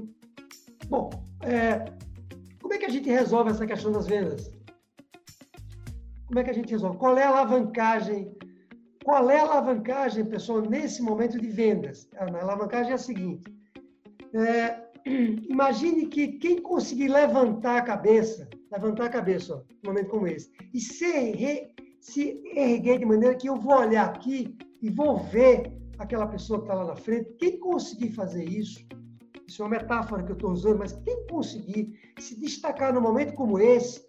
[0.88, 1.10] Bom,
[1.42, 1.86] é...
[2.62, 4.52] como é que a gente resolve essa questão das vendas?
[6.26, 6.98] Como é que a gente resolve?
[6.98, 8.36] Qual é a alavancagem
[9.04, 12.08] qual é a alavancagem, pessoal, nesse momento de vendas?
[12.18, 13.54] A alavancagem é a seguinte:
[14.34, 14.82] é,
[15.50, 20.52] imagine que quem conseguir levantar a cabeça, levantar a cabeça, ó, num momento como esse,
[20.74, 26.28] e se, se erguer de maneira que eu vou olhar aqui e vou ver aquela
[26.28, 28.86] pessoa que está lá na frente, quem conseguir fazer isso,
[29.48, 33.34] isso é uma metáfora que eu estou usando, mas quem conseguir se destacar num momento
[33.34, 34.04] como esse,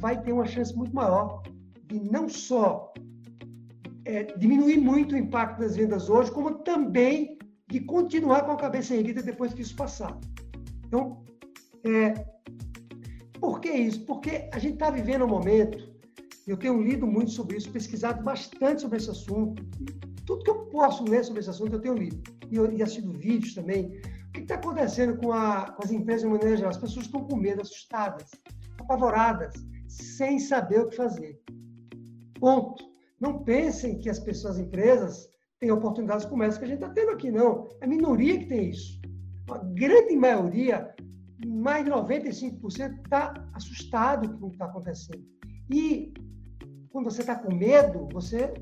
[0.00, 1.42] vai ter uma chance muito maior
[1.86, 2.92] de não só
[4.04, 7.38] é, diminuir muito o impacto das vendas hoje, como também
[7.68, 10.18] de continuar com a cabeça erguida depois que isso passar.
[10.86, 11.24] Então,
[11.84, 12.14] é,
[13.40, 14.04] por que isso?
[14.04, 15.92] Porque a gente está vivendo um momento,
[16.46, 19.62] eu tenho lido muito sobre isso, pesquisado bastante sobre esse assunto,
[20.26, 23.12] tudo que eu posso ler sobre esse assunto eu tenho lido, e, eu, e assistido
[23.12, 24.00] vídeos também.
[24.28, 26.70] O que está acontecendo com, a, com as empresas de maneira geral?
[26.70, 28.30] As pessoas estão com medo, assustadas,
[28.80, 29.54] apavoradas,
[29.86, 31.40] sem saber o que fazer.
[32.40, 32.93] Ponto.
[33.20, 36.90] Não pensem que as pessoas, as empresas, têm oportunidades como essa que a gente está
[36.90, 37.68] tendo aqui, não.
[37.80, 39.00] É a minoria que tem isso.
[39.50, 40.94] A grande maioria,
[41.46, 45.24] mais de 95%, está assustado com o que está acontecendo.
[45.70, 46.12] E
[46.90, 48.52] quando você está com medo, você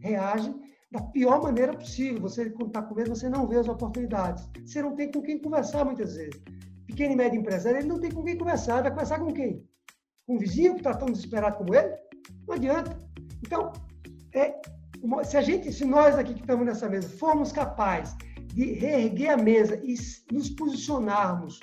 [0.00, 0.54] reage
[0.90, 2.20] da pior maneira possível.
[2.20, 4.48] Você, quando está com medo, você não vê as oportunidades.
[4.64, 6.40] Você não tem com quem conversar muitas vezes.
[6.86, 8.82] Pequeno e médio empresário, ele não tem com quem conversar.
[8.82, 9.66] Vai conversar com quem?
[10.26, 11.96] Com um vizinho que está tão desesperado como ele?
[12.46, 12.96] Não adianta.
[13.46, 13.72] Então,
[14.34, 14.54] é,
[15.24, 18.16] se a gente, se nós aqui que estamos nessa mesa formos capazes
[18.54, 19.94] de reerguer a mesa e
[20.32, 21.60] nos posicionarmos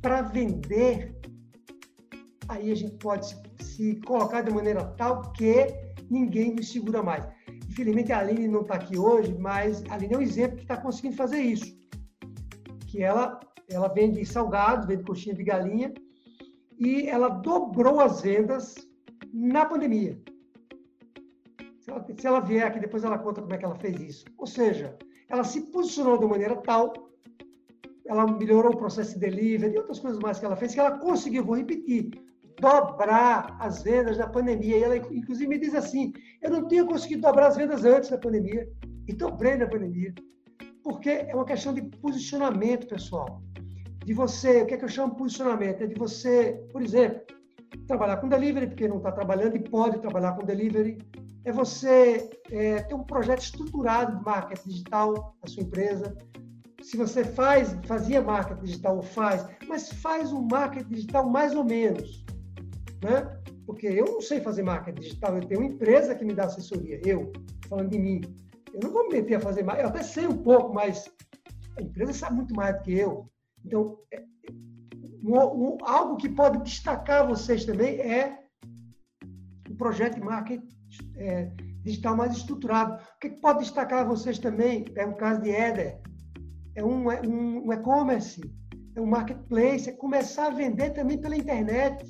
[0.00, 1.14] para vender,
[2.48, 5.66] aí a gente pode se, se, colocar de maneira tal que
[6.10, 7.26] ninguém nos segura mais.
[7.68, 10.76] Infelizmente a Aline não está aqui hoje, mas a Aline é um exemplo que está
[10.78, 11.76] conseguindo fazer isso.
[12.86, 15.92] Que ela, ela vende salgados, vende coxinha de galinha,
[16.78, 18.74] e ela dobrou as vendas
[19.32, 20.18] na pandemia.
[21.92, 24.24] Ela, se ela vier aqui, depois ela conta como é que ela fez isso.
[24.38, 24.96] Ou seja,
[25.28, 26.92] ela se posicionou de maneira tal,
[28.06, 30.98] ela melhorou o processo de delivery e outras coisas mais que ela fez, que ela
[30.98, 32.10] conseguiu, vou repetir,
[32.60, 34.78] dobrar as vendas na pandemia.
[34.78, 38.18] E ela, inclusive, me diz assim: eu não tinha conseguido dobrar as vendas antes da
[38.18, 38.68] pandemia,
[39.08, 40.14] e dobrei na pandemia.
[40.82, 43.42] Porque é uma questão de posicionamento, pessoal.
[44.04, 45.82] De você, o que é que eu chamo de posicionamento?
[45.82, 47.20] É de você, por exemplo,
[47.86, 50.98] trabalhar com delivery, porque não está trabalhando e pode trabalhar com delivery,
[51.44, 56.16] é você é, ter um projeto estruturado de marketing digital na sua empresa.
[56.82, 61.64] Se você faz, fazia marketing digital ou faz, mas faz um marketing digital mais ou
[61.64, 62.24] menos,
[63.02, 63.38] né?
[63.66, 67.00] Porque eu não sei fazer marketing digital, eu tenho uma empresa que me dá assessoria,
[67.04, 67.32] eu,
[67.68, 68.20] falando de mim.
[68.72, 71.08] Eu não vou me meter a fazer mais, eu até sei um pouco, mas
[71.76, 73.30] a empresa sabe muito mais do que eu.
[73.64, 74.22] Então, é,
[75.22, 78.40] um, um, algo que pode destacar vocês também é
[79.70, 80.81] o projeto de marketing
[81.16, 81.50] é,
[81.82, 83.02] digital mais estruturado.
[83.16, 86.00] O que pode destacar vocês também é o caso de Eder,
[86.74, 88.40] é um, é um e-commerce,
[88.94, 92.04] é um marketplace, é começar a vender também pela internet.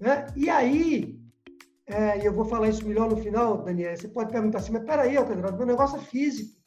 [0.00, 0.26] Né?
[0.36, 1.18] E aí,
[1.86, 5.14] é, eu vou falar isso melhor no final, Daniel, você pode perguntar assim, mas peraí,
[5.14, 6.60] Pedro, meu negócio é físico,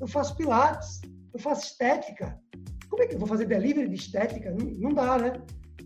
[0.00, 1.00] eu faço pilates,
[1.32, 2.38] eu faço estética,
[2.88, 4.50] como é que eu vou fazer delivery de estética?
[4.50, 5.32] Não, não dá, né?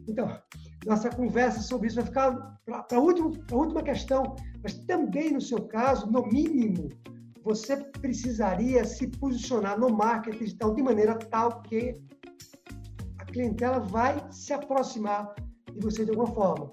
[0.08, 0.28] Então,
[0.86, 6.10] nossa conversa sobre isso vai ficar para a última, questão, mas também no seu caso,
[6.10, 6.88] no mínimo,
[7.42, 11.98] você precisaria se posicionar no marketing digital de maneira tal que
[13.18, 15.34] a clientela vai se aproximar
[15.72, 16.72] de você de alguma forma.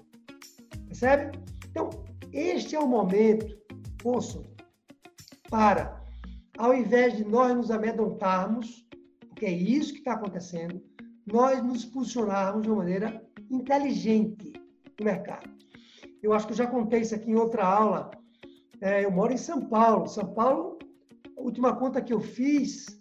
[0.86, 1.38] Percebe?
[1.70, 1.90] Então,
[2.32, 3.56] este é o momento,
[4.04, 4.42] ouçam,
[5.50, 6.02] para,
[6.58, 8.86] ao invés de nós nos amedrontarmos,
[9.28, 10.82] porque é isso que está acontecendo,
[11.32, 14.52] nós nos posicionarmos de uma maneira inteligente
[14.98, 15.48] no mercado.
[16.22, 18.10] Eu acho que eu já contei isso aqui em outra aula.
[18.80, 20.06] É, eu moro em São Paulo.
[20.06, 20.78] São Paulo,
[21.36, 23.00] a última conta que eu fiz,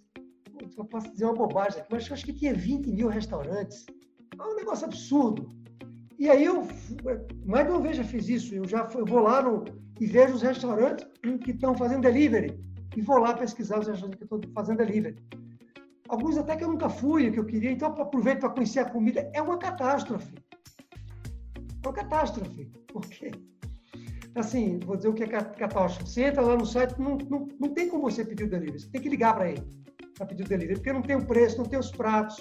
[0.78, 3.86] eu posso dizer uma bobagem aqui, mas eu acho que tinha 20 mil restaurantes.
[4.38, 5.50] É um negócio absurdo.
[6.20, 6.68] E aí eu,
[7.46, 8.54] mais de uma vez já fiz isso.
[8.54, 9.66] Eu já eu vou lá no,
[10.00, 11.08] e vejo os restaurantes
[11.44, 12.60] que estão fazendo delivery.
[12.96, 15.16] E vou lá pesquisar os restaurantes que estão fazendo delivery.
[16.10, 19.30] Alguns até que eu nunca fui, que eu queria, então aproveito para conhecer a comida.
[19.34, 20.36] É uma catástrofe.
[21.58, 22.66] É uma catástrofe.
[22.88, 23.32] Por quê?
[24.36, 26.10] Assim, vou dizer o que é catástrofe.
[26.10, 28.80] Você entra lá no site, não, não, não tem como você pedir o delivery.
[28.80, 29.78] Você tem que ligar para ele
[30.18, 32.38] para pedir o delivery, porque não tem o preço, não tem os pratos.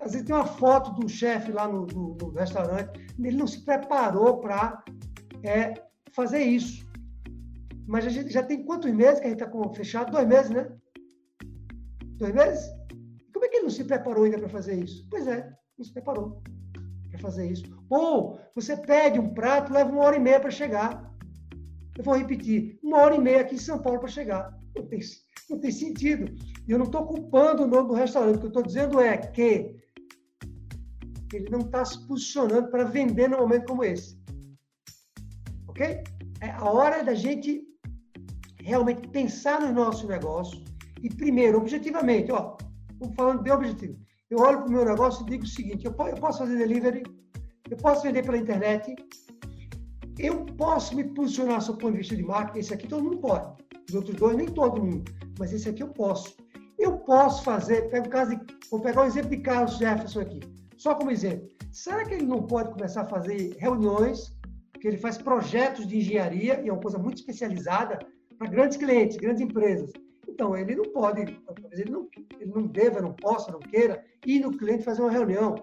[0.00, 3.64] Às vezes tem uma foto do chefe lá no, no, no, restaurante, ele não se
[3.64, 4.82] preparou para
[5.42, 5.74] é,
[6.12, 6.86] fazer isso.
[7.86, 10.12] Mas a gente já tem quantos meses que a gente está fechado?
[10.12, 10.68] Dois meses, né?
[12.16, 12.70] Dois meses?
[13.32, 15.06] Como é que ele não se preparou ainda para fazer isso?
[15.10, 16.42] Pois é, não se preparou
[17.10, 17.64] para fazer isso.
[17.90, 21.14] Ou você pede um prato, leva uma hora e meia para chegar.
[21.96, 24.58] Eu vou repetir, uma hora e meia aqui em São Paulo para chegar.
[24.74, 25.00] Não tem,
[25.50, 26.34] não tem sentido.
[26.66, 28.36] E eu não estou culpando o nome do restaurante.
[28.36, 29.76] O que eu estou dizendo é que
[31.32, 34.18] ele não está se posicionando para vender num momento como esse.
[35.68, 36.02] Ok?
[36.40, 37.62] É a hora da gente
[38.60, 40.64] realmente pensar no nosso negócio
[41.02, 42.56] e, primeiro, objetivamente, ó,
[43.16, 43.98] falando bem objetivo,
[44.30, 47.02] eu olho para o meu negócio e digo o seguinte: eu posso fazer delivery,
[47.70, 48.94] eu posso vender pela internet,
[50.18, 52.58] eu posso me posicionar sob o ponto de vista de marketing.
[52.58, 53.54] Esse aqui todo mundo pode.
[53.88, 55.04] Os outros dois, nem todo mundo.
[55.38, 56.36] Mas esse aqui eu posso.
[56.78, 60.40] Eu posso fazer, pego caso de, vou pegar o exemplo de Carlos Jefferson aqui,
[60.76, 61.48] só como exemplo.
[61.72, 64.34] Será que ele não pode começar a fazer reuniões,
[64.80, 67.98] que ele faz projetos de engenharia, e é uma coisa muito especializada,
[68.38, 69.90] para grandes clientes, grandes empresas.
[70.36, 72.06] Então, ele não pode, talvez ele não,
[72.38, 75.54] ele não deva, não possa, não queira ir no cliente fazer uma reunião.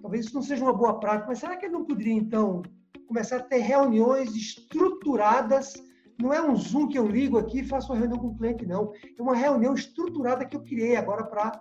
[0.00, 2.62] Talvez isso não seja uma boa prática, mas será que ele não poderia, então,
[3.08, 5.74] começar a ter reuniões estruturadas?
[6.22, 8.64] Não é um Zoom que eu ligo aqui e faço uma reunião com o cliente,
[8.64, 8.92] não.
[9.18, 11.60] É uma reunião estruturada que eu criei agora para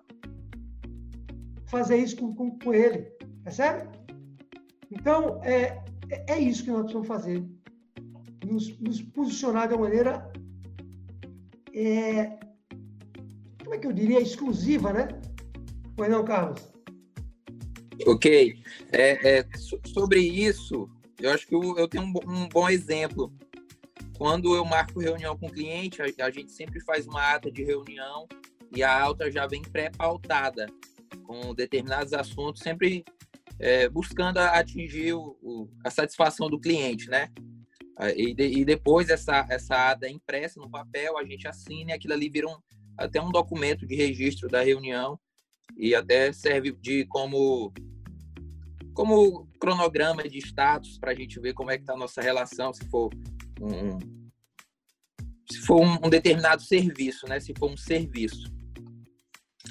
[1.65, 3.11] fazer isso com, com, com ele.
[3.43, 3.89] Percebe?
[4.91, 5.83] Então, é,
[6.27, 7.43] é isso que nós precisamos fazer.
[8.45, 10.31] Nos, nos posicionar de uma maneira
[11.73, 12.37] é,
[13.69, 15.07] como é que eu diria, exclusiva, né?
[15.95, 16.59] Pois não, Carlos?
[18.07, 18.59] Ok.
[18.91, 19.47] É, é,
[19.85, 23.31] sobre isso, eu acho que eu, eu tenho um, um, bom exemplo.
[24.17, 27.63] Quando eu marco reunião com o cliente, a, a, gente sempre faz uma ata de
[27.63, 28.27] reunião
[28.75, 30.65] e a alta já vem pré-pautada
[31.21, 33.05] com determinados assuntos, sempre
[33.59, 37.29] é, buscando atingir o, o, a satisfação do cliente, né?
[38.15, 41.93] E, de, e, depois essa, essa ata é impressa no papel, a gente assina e
[41.93, 42.57] aquilo ali vira um,
[42.99, 45.19] até um documento de registro da reunião
[45.77, 47.73] e até serve de como
[48.93, 52.73] como cronograma de status para a gente ver como é que está a nossa relação,
[52.73, 53.09] se for
[53.61, 53.97] um,
[55.49, 57.39] se for um, um, determinado serviço, né?
[57.39, 58.51] Se for um serviço.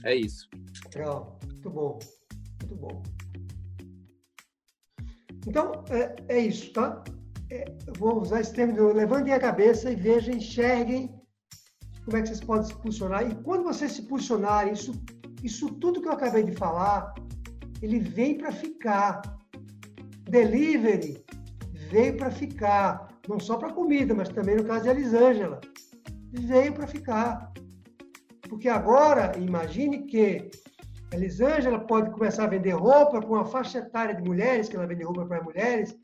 [0.03, 0.49] É isso.
[0.95, 1.99] Legal, muito bom,
[2.61, 3.03] muito bom.
[5.47, 7.05] Então, é, é isso, tá?
[7.51, 7.65] É,
[7.99, 11.18] vou usar esse termo, levantem a cabeça e vejam, enxerguem
[12.09, 13.31] como é que vocês podem se posicionar.
[13.31, 14.93] E quando vocês se posicionarem, isso,
[15.43, 17.15] isso tudo que eu acabei de falar,
[17.83, 19.21] ele vem para ficar.
[20.25, 21.25] Delivery
[21.91, 25.61] veio para ficar, não só para comida, mas também no caso de Elisângela,
[26.33, 27.53] veio para ficar.
[28.49, 30.51] Porque agora, imagine que
[31.13, 34.87] a Elisângela pode começar a vender roupa para uma faixa etária de mulheres, que ela
[34.87, 35.97] vende roupa para mulheres,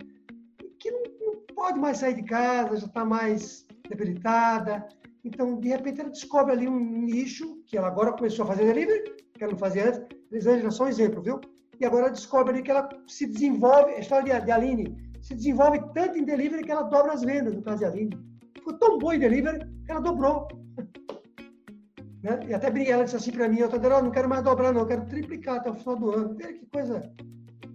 [0.78, 4.86] que não, não pode mais sair de casa, já está mais debilitada.
[5.24, 9.02] Então, de repente, ela descobre ali um nicho que ela agora começou a fazer delivery,
[9.32, 10.00] que ela não fazia antes.
[10.30, 11.40] Elisângela, só um exemplo, viu?
[11.80, 16.18] E agora descobre ali que ela se desenvolve, a história de, Aline, se desenvolve tanto
[16.18, 18.18] em delivery que ela dobra as vendas, no caso de Aline.
[18.54, 20.46] Ficou tão boa em delivery que ela dobrou.
[22.22, 22.40] Né?
[22.48, 24.86] E até ela disse assim para mim, eu dizendo, não quero mais dobrar não, eu
[24.86, 26.34] quero triplicar até o final do ano.
[26.34, 27.12] Veja que coisa...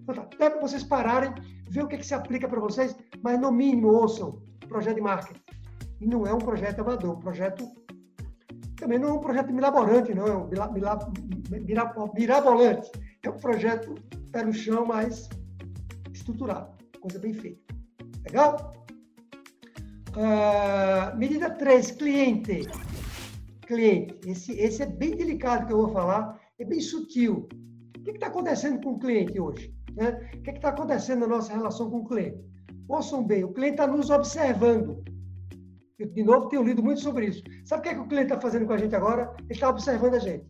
[0.08, 1.32] Até para vocês pararem,
[1.70, 4.96] ver o que, é que se aplica para vocês, mas no mínimo ouçam o projeto
[4.96, 5.40] de marketing.
[6.00, 7.68] E não é um projeto amador, um projeto
[8.80, 10.50] também não é um projeto milaborante, não é um
[12.14, 12.90] mirabolante.
[13.22, 13.96] É um projeto
[14.32, 15.28] pé no chão, mas
[16.14, 17.60] estruturado, coisa bem feita.
[18.26, 18.74] Legal?
[20.16, 22.68] Uh, medida 3, cliente.
[23.68, 24.18] Cliente.
[24.26, 27.50] Esse, esse é bem delicado que eu vou falar, é bem sutil.
[27.98, 29.74] O que está acontecendo com o cliente hoje?
[29.94, 30.32] Né?
[30.36, 32.40] O que está acontecendo na nossa relação com o cliente?
[32.88, 35.04] Ouçam bem, o cliente está nos observando.
[36.00, 37.44] Eu, de novo, tenho lido muito sobre isso.
[37.66, 39.36] Sabe o que, é que o cliente está fazendo com a gente agora?
[39.40, 40.46] Ele está observando a gente.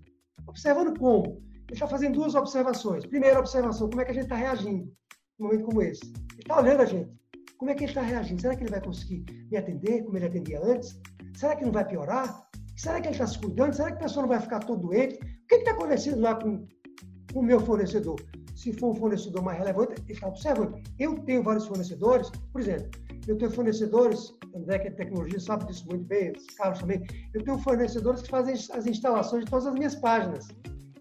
[0.48, 1.26] Observando como?
[1.26, 3.06] Ele está fazendo duas observações.
[3.06, 4.92] Primeira observação, como é que a gente está reagindo
[5.40, 6.04] num momento como esse?
[6.04, 7.12] Ele está olhando a gente.
[7.58, 8.42] Como é que ele está reagindo?
[8.42, 11.00] Será que ele vai conseguir me atender como ele atendia antes?
[11.36, 12.48] Será que não vai piorar?
[12.78, 13.74] Será que ele está se cuidando?
[13.74, 15.16] Será que a pessoa não vai ficar todo doente?
[15.16, 16.66] O que está acontecendo lá com,
[17.34, 18.16] o meu fornecedor?
[18.56, 20.82] Se for um fornecedor mais relevante, ele está observando.
[20.98, 22.90] Eu tenho vários fornecedores, por exemplo,
[23.30, 27.06] eu tenho fornecedores, André, que é tecnologia, sabe disso muito bem, os Carlos também.
[27.36, 30.47] Eu tenho fornecedores que fazem as instalações de todas as minhas páginas.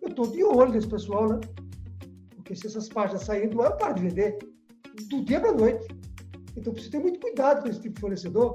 [0.03, 1.41] Eu estou de olho nesse pessoal, né?
[2.37, 4.39] Porque se essas páginas saírem do ar, eu paro de vender.
[5.09, 5.89] Do dia para a noite.
[6.55, 8.53] Então, preciso ter muito cuidado com esse tipo de fornecedor.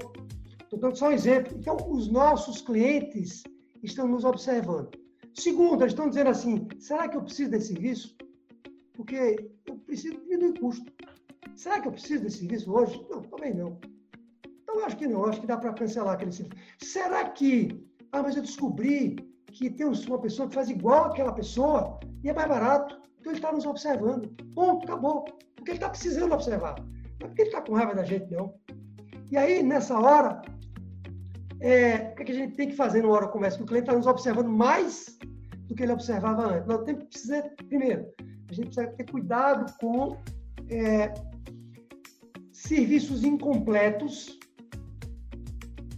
[0.61, 1.57] Estou dando só um exemplo.
[1.57, 3.43] Então, os nossos clientes
[3.81, 4.91] estão nos observando.
[5.33, 8.15] Segundo, eles estão dizendo assim: será que eu preciso desse serviço?
[8.93, 10.93] Porque eu preciso diminuir o custo.
[11.55, 13.05] Será que eu preciso desse serviço hoje?
[13.09, 13.79] Não, também não.
[14.61, 15.25] Então, eu acho que não.
[15.25, 16.61] Acho que dá para cancelar aquele serviço.
[16.79, 17.85] Será que.
[18.11, 19.15] Ah, mas eu descobri
[19.47, 23.01] que tem uma pessoa que faz igual aquela pessoa e é mais barato.
[23.19, 24.29] Então, ele está nos observando.
[24.53, 25.25] Ponto, acabou.
[25.55, 26.75] Porque ele está precisando observar.
[27.19, 28.53] Não é porque ele está com raiva da gente, não.
[29.31, 30.41] E aí, nessa hora,
[31.61, 33.57] é, o que a gente tem que fazer no hora começa?
[33.57, 35.17] Que o cliente está nos observando mais
[35.67, 36.67] do que ele observava antes.
[36.67, 38.05] Nós temos que precisar, primeiro,
[38.49, 40.17] a gente precisa ter cuidado com
[40.69, 41.13] é,
[42.67, 44.39] serviços incompletos,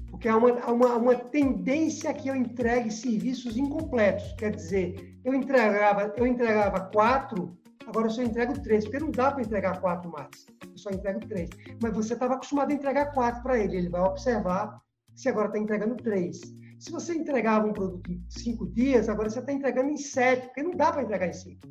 [0.10, 4.34] porque há uma, uma, uma tendência que eu entregue serviços incompletos.
[4.34, 7.56] Quer dizer, eu entregava, eu entregava quatro,
[7.86, 10.48] agora eu só entrego três, porque não dá para entregar quatro mais.
[10.64, 11.50] Eu só entrego três.
[11.82, 14.82] Mas você estava acostumado a entregar quatro para ele, ele vai observar
[15.14, 16.42] se agora está entregando três.
[16.80, 20.64] Se você entregava um produto em cinco dias, agora você está entregando em sete, porque
[20.64, 21.62] não dá para entregar em cinco.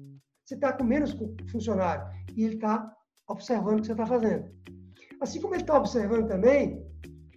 [0.45, 1.16] Você está com menos
[1.51, 2.95] funcionário e ele está
[3.28, 4.55] observando o que você está fazendo.
[5.21, 6.85] Assim como ele está observando também,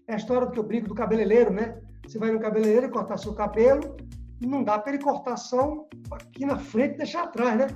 [0.08, 1.80] é a história do que eu brinco do cabeleireiro, né?
[2.06, 3.98] Você vai no cabeleireiro cortar seu cabelo,
[4.42, 7.68] não dá para ele cortar só aqui na frente e deixar atrás, né?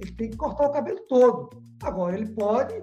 [0.00, 1.50] Ele tem que cortar o cabelo todo.
[1.82, 2.82] Agora, ele pode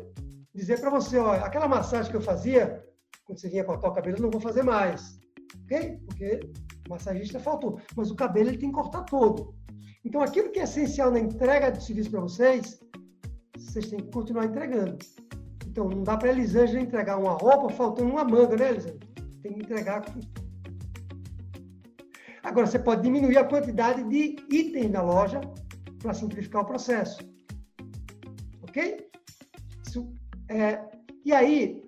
[0.54, 2.84] dizer para você, olha, aquela massagem que eu fazia,
[3.26, 5.20] quando você vinha cortar o cabelo, eu não vou fazer mais.
[5.64, 6.00] Ok?
[6.06, 6.40] Porque
[6.88, 7.80] o massagista faltou.
[7.96, 9.56] Mas o cabelo ele tem que cortar todo.
[10.04, 12.80] Então, aquilo que é essencial na entrega de serviço para vocês,
[13.58, 14.98] vocês têm que continuar entregando.
[15.80, 19.00] Então, não dá para a Elisângela entregar uma roupa faltando uma manga, né, Elisângela?
[19.42, 20.04] Tem que entregar.
[22.44, 25.40] Agora, você pode diminuir a quantidade de itens da loja
[26.00, 27.22] para simplificar o processo.
[28.62, 29.10] Ok?
[29.88, 30.12] Isso,
[30.50, 30.82] é,
[31.24, 31.82] e aí,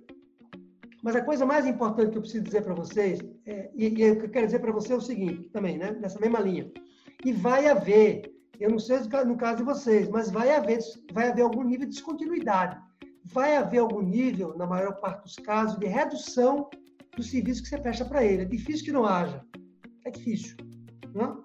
[1.03, 4.19] mas a coisa mais importante que eu preciso dizer para vocês, é, e, e, o
[4.19, 5.91] que eu quero dizer para você é o seguinte, também, né?
[5.99, 6.71] Nessa mesma linha.
[7.25, 10.79] E vai haver, eu não sei no caso de vocês, mas vai haver,
[11.11, 12.79] vai haver algum nível de descontinuidade.
[13.25, 16.69] Vai haver algum nível, na maior parte dos casos, de redução
[17.15, 18.43] do serviço que você presta para ele.
[18.43, 19.43] É difícil que não haja.
[20.05, 20.55] É difícil.
[21.13, 21.35] Né?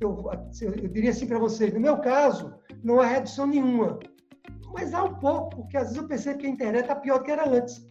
[0.00, 0.24] Eu,
[0.60, 3.98] eu diria assim para vocês, no meu caso, não há redução nenhuma.
[4.72, 7.24] Mas há um pouco, porque às vezes eu percebo que a internet está pior do
[7.24, 7.86] que era antes.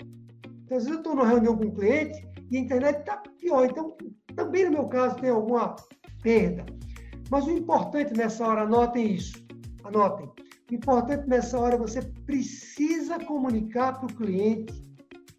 [0.64, 3.66] Então, às vezes eu estou numa reunião com um cliente e a internet está pior.
[3.66, 3.96] Então,
[4.36, 5.76] também no meu caso tem alguma
[6.22, 6.66] perda.
[7.30, 9.46] Mas o importante nessa hora, anotem isso,
[9.84, 10.30] anotem.
[10.72, 14.74] Importante nessa hora, você precisa comunicar para o cliente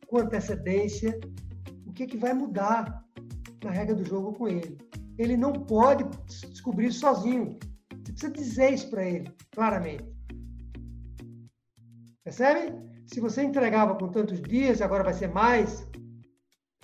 [0.06, 1.18] com antecedência
[1.86, 3.02] o que, que vai mudar
[3.64, 4.76] na regra do jogo com ele.
[5.16, 7.58] Ele não pode descobrir sozinho.
[7.90, 10.04] Você precisa dizer isso para ele, claramente.
[12.22, 12.74] Percebe?
[13.06, 15.88] Se você entregava com tantos dias, agora vai ser mais.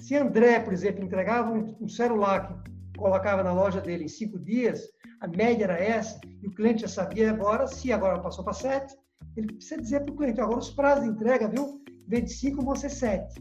[0.00, 4.80] Se André, por exemplo, entregava um celular que colocava na loja dele em cinco dias,
[5.20, 8.94] a média era essa, e o cliente já sabia agora, se agora passou para sete,
[9.36, 11.82] ele precisa dizer para o cliente, agora os prazos de entrega, viu?
[11.88, 13.34] Em vez de cinco, vão ser sete.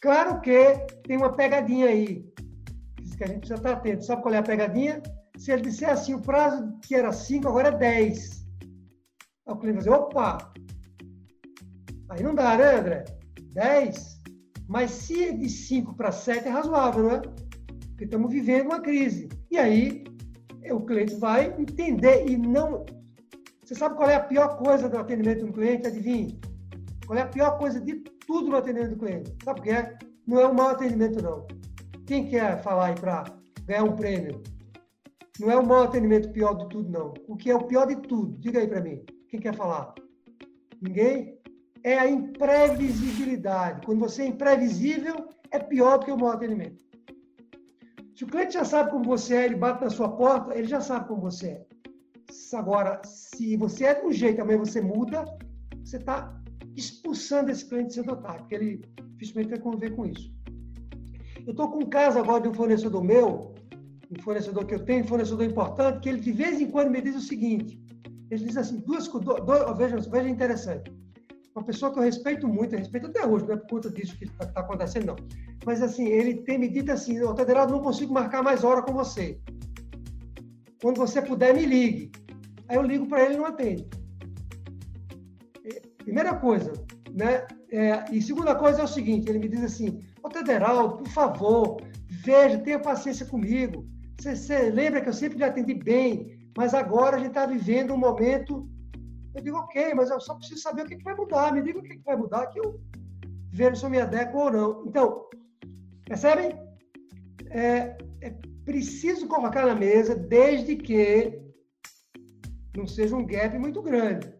[0.00, 0.74] Claro que
[1.06, 2.24] tem uma pegadinha aí,
[3.16, 4.04] que a gente precisa estar atento.
[4.04, 5.02] Sabe qual é a pegadinha?
[5.36, 8.46] Se ele disser assim, o prazo que era cinco, agora é dez.
[9.46, 10.52] Aí o cliente vai dizer, opa,
[12.08, 13.04] aí não dá, né, André?
[13.52, 14.20] Dez.
[14.68, 17.20] Mas se é de cinco para sete, é razoável, não é?
[17.88, 19.28] Porque estamos vivendo uma crise.
[19.50, 20.04] E aí
[20.72, 22.84] o cliente vai entender e não.
[23.64, 25.86] Você sabe qual é a pior coisa do atendimento de um cliente?
[25.86, 26.40] Adivinhe?
[27.06, 27.94] Qual é a pior coisa de
[28.26, 29.34] tudo no atendimento do cliente?
[29.44, 29.98] Sabe o que é?
[30.26, 31.46] Não é um mau atendimento, não.
[32.06, 33.24] Quem quer falar aí para
[33.66, 34.42] ganhar um prêmio?
[35.38, 37.14] Não é o mau atendimento pior de tudo, não.
[37.26, 38.38] O que é o pior de tudo?
[38.38, 39.04] Diga aí para mim.
[39.28, 39.94] Quem quer falar?
[40.80, 41.38] Ninguém?
[41.82, 43.84] É a imprevisibilidade.
[43.84, 46.82] Quando você é imprevisível, é pior do que o mau atendimento.
[48.14, 50.80] Se o cliente já sabe como você é, ele bate na sua porta, ele já
[50.80, 51.66] sabe como você é.
[52.56, 55.24] Agora, se você é de um jeito, amanhã você muda,
[55.84, 56.40] você está
[56.76, 58.82] expulsando esse cliente do seu total, porque ele
[59.14, 60.32] dificilmente vai conviver com isso.
[61.44, 63.54] Eu estou com um caso agora de um fornecedor meu,
[64.10, 67.00] um fornecedor que eu tenho, um fornecedor importante, que ele de vez em quando me
[67.00, 67.82] diz o seguinte:
[68.30, 69.10] ele diz assim, duas
[69.76, 70.92] veja, veja interessante
[71.54, 74.16] uma pessoa que eu respeito muito, eu respeito até hoje, não é por conta disso
[74.18, 75.16] que está tá acontecendo, não.
[75.64, 78.92] Mas, assim, ele tem me dito assim, ô, Tederaldo, não consigo marcar mais hora com
[78.92, 79.38] você.
[80.82, 82.10] Quando você puder, me ligue.
[82.68, 83.86] Aí eu ligo para ele e não atende.
[85.98, 86.72] Primeira coisa,
[87.12, 87.46] né?
[87.70, 91.76] É, e segunda coisa é o seguinte, ele me diz assim, ô, Tederaldo, por favor,
[92.08, 93.86] veja, tenha paciência comigo.
[94.20, 97.98] Você lembra que eu sempre lhe atendi bem, mas agora a gente está vivendo um
[97.98, 98.68] momento
[99.34, 101.52] eu digo, ok, mas eu só preciso saber o que, que vai mudar.
[101.52, 102.80] Me diga o que, que vai mudar, que eu
[103.50, 104.86] vejo se eu me adequo ou não.
[104.86, 105.28] Então,
[106.04, 106.56] percebem?
[107.50, 108.30] É, é
[108.64, 111.40] preciso colocar na mesa, desde que
[112.76, 114.32] não seja um gap muito grande.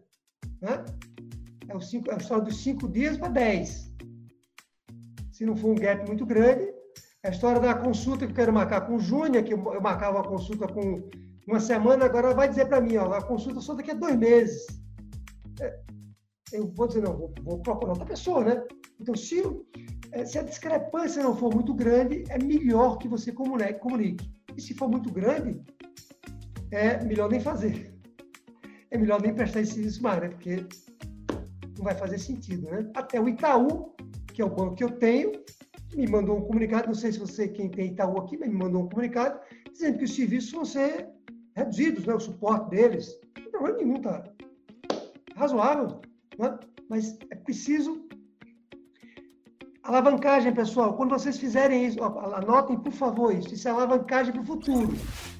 [0.61, 0.85] Né?
[1.67, 3.91] É, o cinco, é só dos cinco dias para dez.
[5.31, 6.73] Se não for um gap muito grande,
[7.21, 10.21] é a história da consulta que eu quero marcar com o Júnior, que eu marcava
[10.21, 11.09] a consulta com
[11.45, 14.84] uma semana, agora vai dizer para mim, ó, a consulta só daqui a dois meses
[16.51, 18.63] eu vou dizer, não, vou, vou procurar outra pessoa, né?
[18.99, 19.41] Então, se
[20.15, 24.31] é, se a discrepância não for muito grande, é melhor que você comunique.
[24.55, 25.61] E se for muito grande,
[26.71, 27.93] é melhor nem fazer.
[28.89, 30.29] É melhor nem prestar esse serviço mais, né?
[30.29, 30.65] Porque
[31.77, 32.89] não vai fazer sentido, né?
[32.95, 33.93] Até o Itaú,
[34.33, 35.33] que é o banco que eu tenho,
[35.93, 38.83] me mandou um comunicado, não sei se você, quem tem Itaú aqui, mas me mandou
[38.83, 39.37] um comunicado
[39.71, 41.09] dizendo que os serviços vão ser
[41.57, 42.13] reduzidos, né?
[42.13, 43.19] O suporte deles.
[43.35, 44.23] Não tem problema nenhum, tá?
[45.35, 46.01] Razoável,
[46.37, 46.57] né?
[46.89, 48.05] Mas é preciso
[49.85, 53.53] Alavancagem, pessoal, quando vocês fizerem isso, anotem, por favor, isso.
[53.53, 54.91] Isso é alavancagem para o futuro.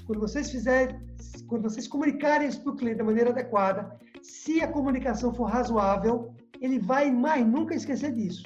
[0.06, 1.00] Quando vocês fizerem,
[1.48, 6.32] quando vocês comunicarem isso para o cliente da maneira adequada, se a comunicação for razoável,
[6.62, 8.44] ele vai mais nunca esquecer disso.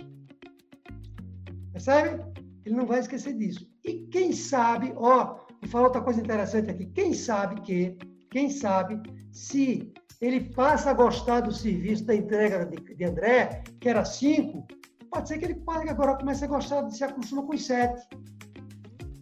[1.73, 2.23] Percebe?
[2.63, 3.69] Ele não vai esquecer disso.
[3.83, 6.85] E quem sabe, ó, vou falar outra coisa interessante aqui.
[6.85, 7.97] Quem sabe que,
[8.31, 9.01] quem sabe,
[9.33, 9.91] se
[10.21, 14.67] ele passa a gostar do serviço da entrega de, de André, que era 5,
[15.11, 18.07] Pode ser que ele agora comece a gostar de se acostuma com os sete.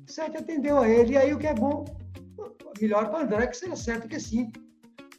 [0.05, 1.85] Sete atendeu a ele, e aí o que é bom,
[2.79, 4.51] melhor para André que seja sete do que cinco.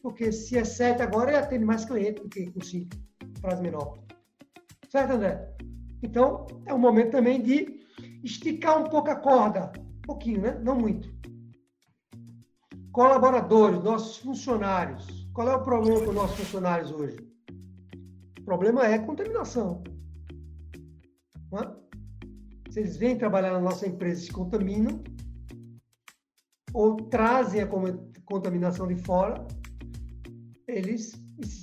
[0.03, 2.91] Porque se é sete agora, ele atende mais cliente do que com cinco,
[3.41, 3.99] prazo menor.
[4.91, 5.57] Certo, André?
[6.03, 7.81] Então, é um momento também de
[8.23, 9.73] esticar um pouco a corda.
[9.79, 10.61] Um pouquinho, né?
[10.63, 11.13] Não muito.
[12.93, 15.18] Colaboradores, nossos funcionários.
[15.39, 17.17] Qual é o problema com os nossos funcionários hoje?
[18.41, 19.85] O problema é contaminação.
[21.53, 21.77] Né?
[22.71, 25.01] Se eles vêm trabalhar na nossa empresa e se contaminam,
[26.75, 27.69] ou trazem a
[28.25, 29.47] contaminação de fora,
[30.67, 31.13] eles.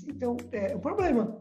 [0.08, 1.38] Então, é um problema.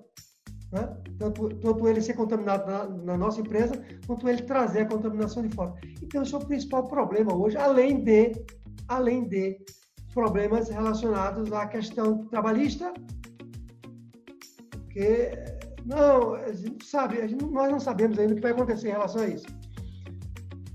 [0.73, 1.03] Né?
[1.21, 5.55] Tanto, tanto ele ser contaminado na, na, nossa empresa, quanto ele trazer a contaminação de
[5.55, 5.73] fora.
[6.03, 8.33] Então, esse é o principal problema hoje, além de,
[8.89, 9.57] além de
[10.15, 12.95] problemas relacionados à questão trabalhista,
[14.71, 15.31] porque
[15.85, 18.93] não, a gente sabe, a gente, nós não sabemos ainda o que vai acontecer em
[18.93, 19.47] relação a isso.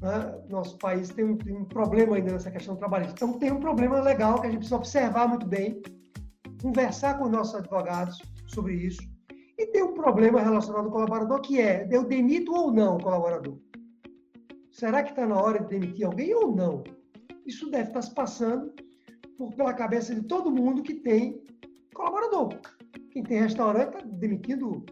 [0.02, 0.42] Né?
[0.50, 3.14] Nosso país tem um, tem um, problema ainda nessa questão trabalhista.
[3.14, 5.82] Então, tem um problema legal que a gente precisa observar muito bem,
[6.62, 9.02] conversar com os nossos advogados sobre isso.
[9.58, 13.58] E tem um problema relacionado ao colaborador, que é, eu demito ou não o colaborador?
[14.72, 16.84] Será que está na hora de demitir alguém ou não?
[17.46, 18.72] Isso deve estar se passando
[19.40, 21.42] por, pela cabeça de todo mundo que tem
[21.94, 22.60] colaborador.
[23.12, 24.86] Quem tem restaurante está demitindo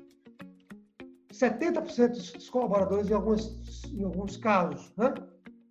[1.33, 4.93] 70% dos colaboradores em alguns, em alguns casos.
[4.95, 5.13] Né?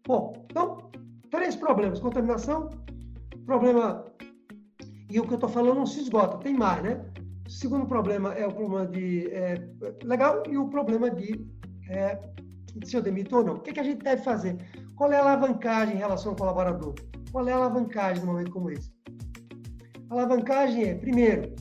[0.07, 0.91] Bom, então,
[1.31, 1.99] três problemas.
[1.99, 2.71] Contaminação,
[3.47, 4.05] problema...
[5.09, 7.01] E o que eu estou falando não se esgota, tem mais, né?
[7.47, 9.29] O segundo problema é o problema de...
[9.31, 9.55] É,
[10.03, 11.47] legal, e o problema de,
[11.89, 12.21] é,
[12.85, 13.55] se eu demito ou não.
[13.55, 14.57] O que, é que a gente deve fazer?
[14.97, 16.95] Qual é a alavancagem em relação ao colaborador?
[17.31, 18.91] Qual é a alavancagem num momento como esse?
[20.09, 21.55] A alavancagem é, primeiro,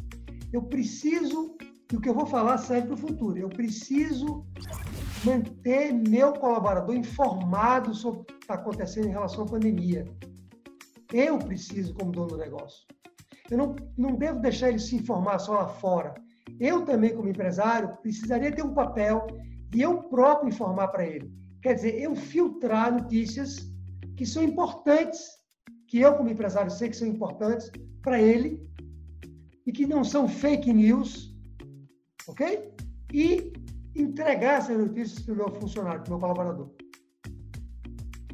[0.54, 1.56] eu preciso
[1.92, 3.38] e o que eu vou falar serve para o futuro.
[3.38, 4.46] Eu preciso
[5.24, 10.06] manter meu colaborador informado sobre o que está acontecendo em relação à pandemia.
[11.12, 12.88] Eu preciso, como dono do negócio.
[13.52, 16.14] Eu não, não devo deixar ele se informar só lá fora.
[16.60, 19.28] Eu também, como empresário, precisaria ter um papel
[19.70, 21.45] de eu próprio informar para ele.
[21.66, 23.68] Quer dizer, eu filtrar notícias
[24.16, 25.20] que são importantes,
[25.88, 27.72] que eu, como empresário, sei que são importantes
[28.04, 28.64] para ele,
[29.66, 31.36] e que não são fake news,
[32.28, 32.72] ok?
[33.12, 33.52] E
[33.96, 36.72] entregar essas notícias para o meu funcionário, para o meu colaborador.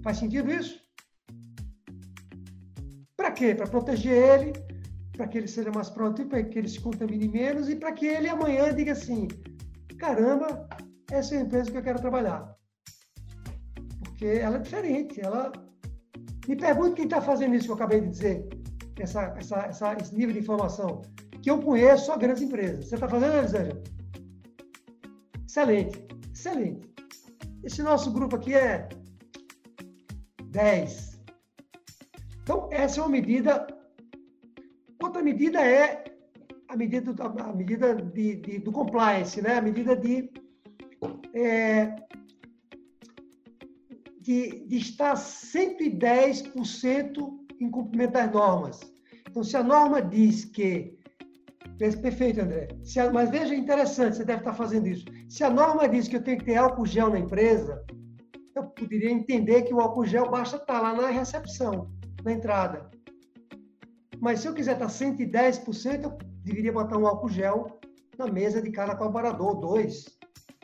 [0.03, 0.81] Faz sentido isso?
[3.15, 3.55] Para quê?
[3.55, 4.51] Para proteger ele,
[5.13, 8.07] para que ele seja mais produtivo, para que ele se contamine menos e para que
[8.07, 9.29] ele amanhã diga assim:
[9.97, 10.67] caramba,
[11.09, 12.59] essa é a empresa que eu quero trabalhar.
[14.21, 15.19] Porque ela é diferente.
[15.19, 15.51] Ela...
[16.47, 18.47] Me pergunto quem está fazendo isso que eu acabei de dizer,
[18.99, 21.01] essa, essa, essa, esse nível de informação
[21.41, 22.87] que eu conheço só grandes empresas.
[22.87, 23.81] Você está fazendo, Elisângela?
[25.47, 26.87] Excelente, excelente.
[27.63, 28.89] Esse nosso grupo aqui é
[30.45, 31.19] 10.
[32.43, 33.65] Então, essa é uma medida.
[35.01, 36.03] Outra medida é
[36.67, 39.57] a medida, a medida de, de do compliance, né?
[39.57, 40.29] a medida de,
[41.33, 41.95] é,
[44.67, 48.79] de estar 110% em cumprimento das normas.
[49.29, 50.97] Então, se a norma diz que
[51.99, 52.67] Perfeito, André.
[52.99, 55.03] A, mas veja, interessante, você deve estar fazendo isso.
[55.27, 57.83] Se a norma diz que eu tenho que ter álcool gel na empresa,
[58.55, 61.89] eu poderia entender que o álcool gel basta estar lá na recepção,
[62.23, 62.87] na entrada.
[64.19, 67.79] Mas se eu quiser estar 110%, eu deveria botar um álcool gel
[68.15, 70.05] na mesa de cada colaborador, dois.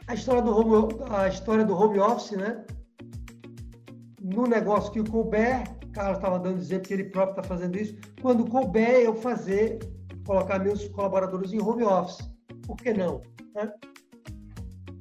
[0.06, 2.64] A história do home, a história do home office, né?
[4.34, 5.64] No negócio que o couber,
[5.94, 9.80] Carlos estava dando exemplo que ele próprio está fazendo isso, quando couber eu fazer
[10.26, 12.20] colocar meus colaboradores em home office.
[12.64, 13.22] Por que não?
[13.56, 13.74] Né?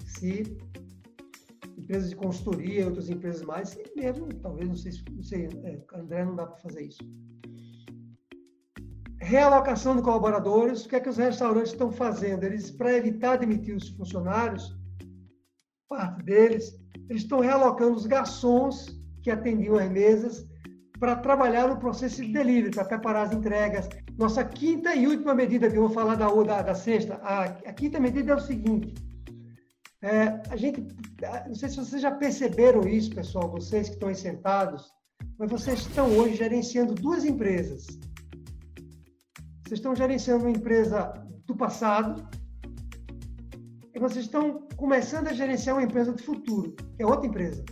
[0.05, 0.57] Se
[1.77, 6.25] empresas de consultoria, outras empresas mais, e mesmo, talvez, não sei, não sei é, André
[6.25, 7.03] não dá para fazer isso.
[9.21, 12.45] Realocação de colaboradores, o que é que os restaurantes estão fazendo?
[12.45, 14.79] Eles, para evitar demitir os funcionários,
[15.89, 20.47] parte deles, eles estão realocando os garçons que atendiam as mesas
[21.01, 23.89] para trabalhar no processo de delivery, para preparar as entregas.
[24.17, 27.73] Nossa quinta e última medida, que eu vou falar da, da, da sexta, a, a
[27.73, 28.95] quinta medida é o seguinte,
[30.01, 30.87] é, a gente,
[31.49, 34.85] não sei se vocês já perceberam isso, pessoal, vocês que estão aí sentados,
[35.37, 37.85] mas vocês estão hoje gerenciando duas empresas.
[39.65, 41.13] Vocês estão gerenciando uma empresa
[41.47, 42.25] do passado
[43.93, 47.65] e vocês estão começando a gerenciar uma empresa do futuro, que é outra empresa.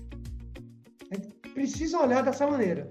[1.55, 2.91] Precisa olhar dessa maneira.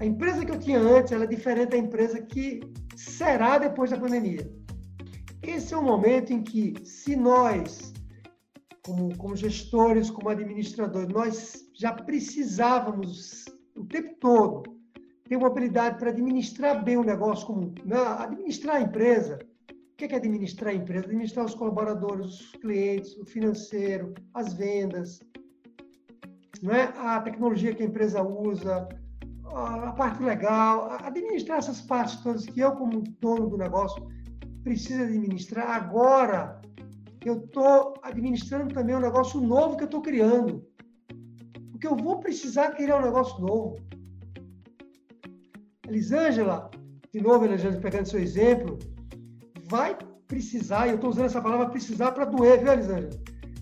[0.00, 2.60] A empresa que eu tinha antes, é diferente da empresa que
[2.96, 4.50] será depois da pandemia.
[5.42, 7.92] Esse é o momento em que, se nós,
[8.84, 14.76] como, como gestores, como administradores, nós já precisávamos o tempo todo
[15.28, 17.96] ter uma habilidade para administrar bem o negócio, como né?
[18.18, 19.38] administrar a empresa.
[19.70, 21.06] O que é, que é administrar a empresa?
[21.06, 25.20] Administrar os colaboradores, os clientes, o financeiro, as vendas,
[26.62, 26.92] não é?
[26.96, 28.88] a tecnologia que a empresa usa,
[29.44, 34.06] a parte legal, administrar essas partes todas que eu, como dono do negócio,
[34.62, 35.70] preciso administrar.
[35.70, 36.60] Agora,
[37.24, 40.64] eu estou administrando também um negócio novo que eu estou criando.
[41.70, 43.76] Porque eu vou precisar criar um negócio novo.
[45.88, 46.70] Elisângela,
[47.12, 48.78] de novo, Elisângela, pegando seu exemplo,
[49.68, 49.96] vai
[50.26, 53.10] precisar, e eu estou usando essa palavra precisar para doer, viu, Elisângela?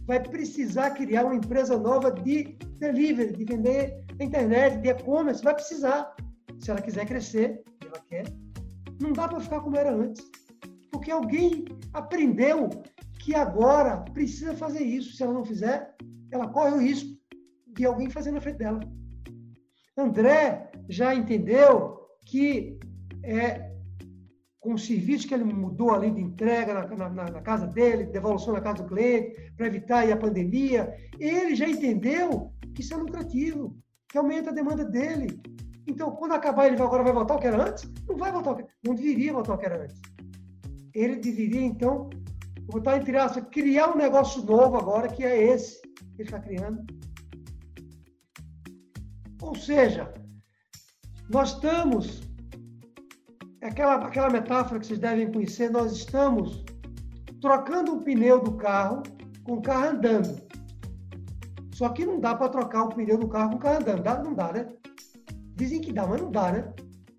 [0.06, 5.54] Vai precisar criar uma empresa nova de delivery, de vender na internet, de e-commerce, vai
[5.54, 6.14] precisar.
[6.58, 8.24] Se ela quiser crescer, ela quer.
[9.00, 10.22] Não dá para ficar como era antes.
[10.90, 12.70] Porque alguém aprendeu
[13.20, 15.16] que agora precisa fazer isso.
[15.16, 15.94] Se ela não fizer,
[16.30, 17.18] ela corre o risco
[17.68, 18.80] de alguém fazer na frente dela.
[19.96, 22.78] André já entendeu que
[23.22, 23.73] é,
[24.64, 28.54] com o serviço que ele mudou ali de entrega na, na, na casa dele, devolução
[28.54, 30.90] na casa do cliente, para evitar a pandemia,
[31.20, 33.76] ele já entendeu que isso é lucrativo,
[34.08, 35.38] que aumenta a demanda dele.
[35.86, 37.86] Então, quando acabar, ele agora vai voltar ao que era antes?
[38.08, 40.00] Não vai voltar, não deveria voltar ao que era antes.
[40.94, 42.08] Ele deveria, então,
[42.62, 46.82] botar entre aspas, criar um negócio novo agora, que é esse que ele está criando.
[49.42, 50.10] Ou seja,
[51.28, 52.22] nós estamos,
[53.66, 56.64] aquela, aquela metáfora que vocês devem conhecer, nós estamos
[57.40, 59.02] trocando o pneu do carro
[59.42, 60.44] com o carro andando.
[61.72, 64.02] Só que não dá para trocar o pneu do carro com o carro andando.
[64.02, 64.68] Dá, não dá, né?
[65.56, 66.72] Dizem que dá, mas não dá, né?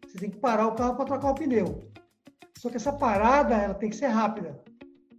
[0.07, 1.91] Você tem que parar o carro para trocar o pneu.
[2.57, 4.59] Só que essa parada ela tem que ser rápida.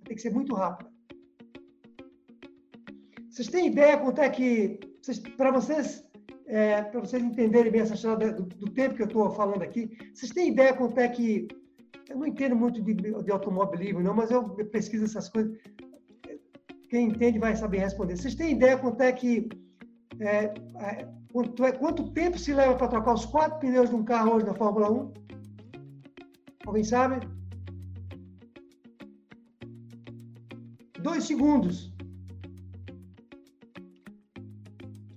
[0.04, 0.90] Tem que ser muito rápida.
[3.30, 4.80] Vocês têm ideia quanto é que,
[5.36, 6.05] para vocês
[6.46, 9.90] é, para vocês entenderem bem essa história do, do tempo que eu estou falando aqui,
[10.14, 11.48] vocês têm ideia quanto é que.
[12.08, 15.58] Eu não entendo muito de, de automobilismo, não, mas eu pesquiso essas coisas.
[16.88, 18.16] Quem entende vai saber responder.
[18.16, 19.48] Vocês têm ideia quanto é que.
[20.20, 24.04] É, é, quanto, é, quanto tempo se leva para trocar os quatro pneus de um
[24.04, 25.12] carro hoje na Fórmula 1?
[26.64, 27.26] Alguém sabe?
[31.00, 31.95] Dois segundos.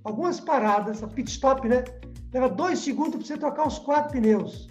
[0.10, 1.84] Algumas paradas, a pit stop, né?
[2.34, 4.68] Leva dois segundos para você trocar os quatro pneus.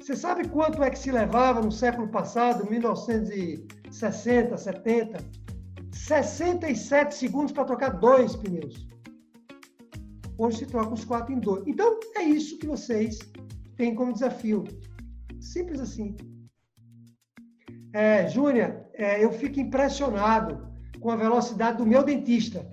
[0.00, 5.18] Você sabe quanto é que se levava no século passado, 1960, 70?
[5.92, 8.88] 67 segundos para trocar dois pneus.
[10.38, 11.66] Hoje se troca os quatro em dois.
[11.66, 13.18] Então, é isso que vocês
[13.76, 14.64] têm como desafio.
[15.38, 16.16] Simples assim.
[17.92, 20.66] É, Júnia, é, eu fico impressionado
[21.00, 22.66] com a velocidade do meu dentista.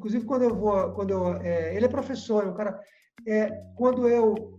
[0.00, 2.80] Inclusive, quando eu vou, quando eu, é, ele é professor, um cara,
[3.26, 4.58] é, quando eu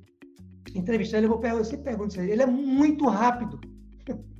[0.75, 3.59] entrevistar ele, eu vou eu sempre pergunto isso, ele é muito rápido.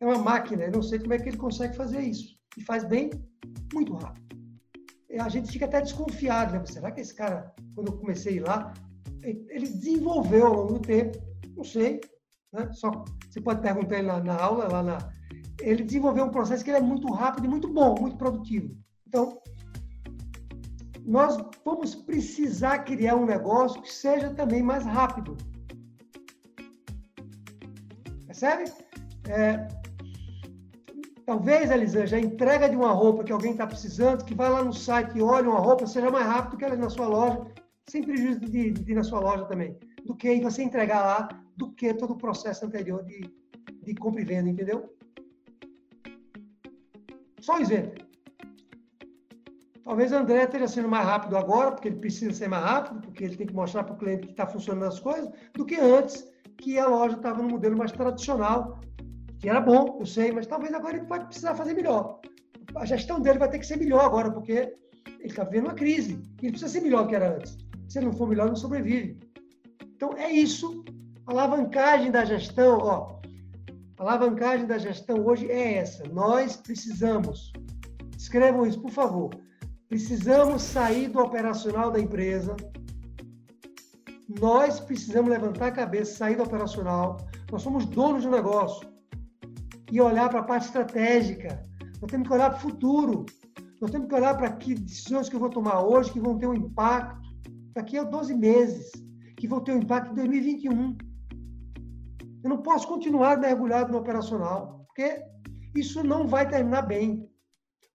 [0.00, 2.36] É uma máquina, eu não sei como é que ele consegue fazer isso.
[2.58, 3.08] E faz bem,
[3.72, 4.36] muito rápido.
[5.08, 6.62] E a gente fica até desconfiado, né?
[6.66, 8.74] Será que esse cara, quando eu comecei lá,
[9.22, 11.16] ele desenvolveu ao longo do tempo?
[11.56, 12.02] Não sei.
[12.52, 12.70] Né?
[12.72, 12.90] Só
[13.30, 14.98] você pode perguntar ele na, na aula, lá na.
[15.62, 18.76] Ele desenvolveu um processo que é muito rápido e muito bom, muito produtivo.
[19.06, 19.40] Então,
[21.04, 25.36] nós vamos precisar criar um negócio que seja também mais rápido.
[28.26, 28.72] Percebe?
[29.28, 29.68] É,
[31.26, 34.72] talvez, Elisângela, a entrega de uma roupa que alguém está precisando, que vai lá no
[34.72, 37.46] site e olha uma roupa, seja mais rápido que ela na sua loja,
[37.86, 39.76] sem prejuízo de, de, ir na sua loja também,
[40.06, 43.30] do que você entregar lá, do que todo o processo anterior de,
[43.82, 44.94] de compra e venda, entendeu?
[47.40, 48.13] Só um exemplo.
[49.84, 53.24] Talvez o André esteja sendo mais rápido agora, porque ele precisa ser mais rápido, porque
[53.24, 56.26] ele tem que mostrar para o cliente que está funcionando as coisas, do que antes,
[56.56, 58.80] que a loja estava no modelo mais tradicional,
[59.38, 62.18] que era bom, eu sei, mas talvez agora ele pode precisar fazer melhor.
[62.74, 64.74] A gestão dele vai ter que ser melhor agora, porque
[65.06, 66.18] ele está vivendo uma crise.
[66.40, 67.58] Ele precisa ser melhor do que era antes.
[67.86, 69.18] Se ele não for melhor, não sobrevive.
[69.94, 70.82] Então, é isso.
[71.26, 73.20] A alavancagem da gestão, ó,
[73.98, 76.04] a alavancagem da gestão hoje é essa.
[76.08, 77.52] Nós precisamos,
[78.16, 79.43] escrevam isso, por favor.
[79.94, 82.56] Precisamos sair do operacional da empresa.
[84.40, 87.18] Nós precisamos levantar a cabeça, sair do operacional.
[87.52, 88.88] Nós somos donos do negócio.
[89.92, 91.64] E olhar para a parte estratégica.
[92.02, 93.24] Nós temos que olhar para o futuro.
[93.80, 96.48] Nós temos que olhar para que decisões que eu vou tomar hoje que vão ter
[96.48, 97.30] um impacto
[97.72, 98.90] daqui a 12 meses,
[99.36, 100.98] que vão ter um impacto em 2021.
[102.42, 105.22] Eu não posso continuar mergulhado no operacional, porque
[105.72, 107.30] isso não vai terminar bem.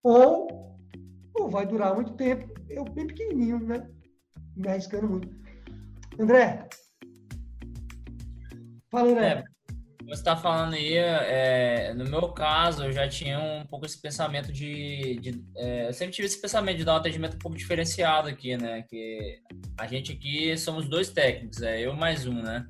[0.02, 0.70] Ou,
[1.48, 3.88] vai durar muito tempo, eu bem pequenininho, né?
[4.56, 5.30] Me arriscando muito.
[6.20, 6.68] André.
[8.92, 9.28] Fala, André.
[9.28, 9.44] É,
[10.04, 14.52] você está falando aí, é, no meu caso, eu já tinha um pouco esse pensamento
[14.52, 15.20] de.
[15.20, 18.58] de é, eu sempre tive esse pensamento de dar um atendimento um pouco diferenciado aqui,
[18.58, 18.84] né?
[18.90, 19.40] Que
[19.78, 22.68] a gente aqui somos dois técnicos, é eu mais um, né?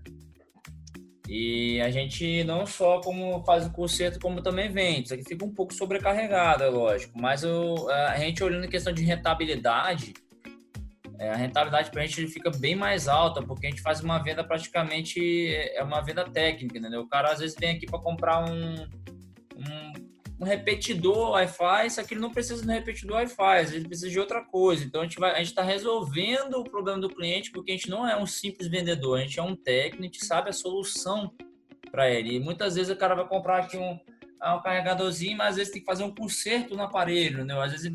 [1.32, 5.04] E a gente não só como faz o conserto, como também vende.
[5.04, 7.22] Isso aqui fica um pouco sobrecarregado, é lógico.
[7.22, 10.12] Mas o, a gente olhando em questão de rentabilidade,
[11.20, 14.18] é, a rentabilidade para a gente fica bem mais alta, porque a gente faz uma
[14.18, 17.02] venda praticamente, é uma venda técnica, entendeu?
[17.02, 18.88] O cara às vezes vem aqui para comprar um,
[19.56, 19.94] um,
[20.40, 24.20] um repetidor Wi-Fi, só que ele não precisa de um repetidor Wi-Fi, ele precisa de
[24.20, 24.86] outra coisa.
[24.86, 27.90] Então a gente vai, a gente está resolvendo o problema do cliente, porque a gente
[27.90, 31.34] não é um simples vendedor, a gente é um técnico, a gente sabe a solução
[31.92, 32.36] para ele.
[32.36, 34.00] E muitas vezes o cara vai comprar aqui um,
[34.42, 37.54] um carregadorzinho, mas às vezes tem que fazer um conserto no aparelho, né?
[37.62, 37.92] Às vezes,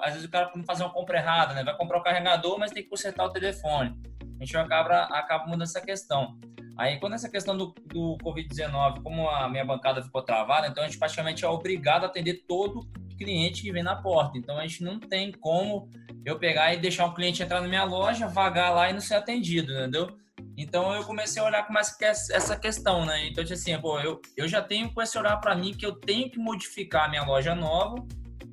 [0.00, 1.64] às vezes o cara pode fazer uma compra errada, né?
[1.64, 3.98] Vai comprar o carregador, mas tem que consertar o telefone.
[4.40, 6.38] A gente acaba, acaba mudando essa questão.
[6.76, 10.86] Aí, quando essa questão do, do Covid-19, como a minha bancada ficou travada, então a
[10.86, 14.36] gente praticamente é obrigado a atender todo cliente que vem na porta.
[14.36, 15.88] Então, a gente não tem como
[16.24, 19.14] eu pegar e deixar o cliente entrar na minha loja, vagar lá e não ser
[19.14, 20.18] atendido, entendeu?
[20.56, 23.26] Então, eu comecei a olhar com mais essa questão, né?
[23.26, 26.38] Então, assim, pô, eu, eu já tenho esse olhar para mim que eu tenho que
[26.38, 28.04] modificar a minha loja nova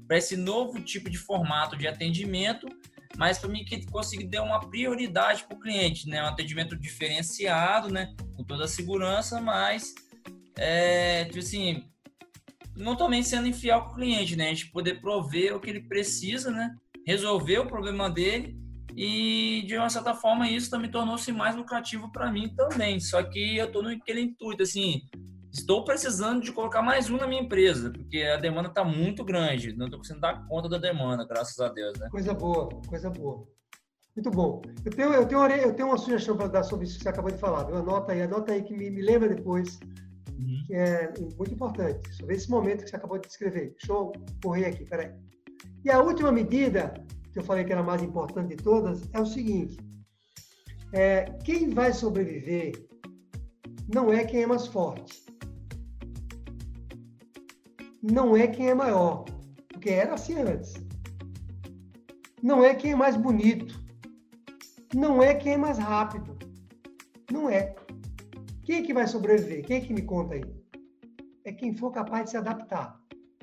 [0.07, 2.67] para esse novo tipo de formato de atendimento
[3.17, 6.23] mas para mim que conseguir dar uma prioridade para o cliente, né?
[6.23, 8.13] Um atendimento diferenciado, né?
[8.35, 9.93] Com toda a segurança, mas
[10.57, 11.83] é, tipo assim,
[12.75, 14.45] não também sendo infiel com o cliente, né?
[14.45, 16.73] A gente poder prover o que ele precisa, né?
[17.05, 18.57] Resolver o problema dele
[18.95, 22.99] e de uma certa forma isso também tornou-se mais lucrativo para mim também.
[22.99, 25.01] Só que eu estou naquele intuito assim,
[25.51, 29.75] Estou precisando de colocar mais um na minha empresa, porque a demanda está muito grande.
[29.75, 32.07] Não estou conseguindo dar conta da demanda, graças a Deus, né?
[32.09, 33.45] Coisa boa, coisa boa.
[34.15, 34.61] Muito bom.
[34.85, 37.09] Eu tenho, eu tenho, uma, eu tenho uma sugestão para dar sobre isso que você
[37.09, 37.65] acabou de falar.
[37.65, 37.75] Viu?
[37.77, 39.77] Anota aí, anota aí que me, me lembra depois,
[40.29, 40.63] uhum.
[40.67, 42.13] que é muito importante.
[42.15, 43.75] Sobre esse momento que você acabou de descrever.
[43.77, 45.11] Deixa eu correr aqui, peraí.
[45.83, 46.93] E a última medida,
[47.33, 49.77] que eu falei que era a mais importante de todas, é o seguinte.
[50.93, 52.71] É, quem vai sobreviver
[53.93, 55.30] não é quem é mais forte
[58.01, 59.25] não é quem é maior,
[59.69, 60.73] porque era assim antes.
[62.41, 63.79] Não é quem é mais bonito.
[64.93, 66.37] Não é quem é mais rápido.
[67.31, 67.75] Não é.
[68.63, 69.63] Quem é que vai sobreviver?
[69.63, 70.43] Quem é que me conta aí?
[71.45, 72.99] É quem for capaz de se adaptar.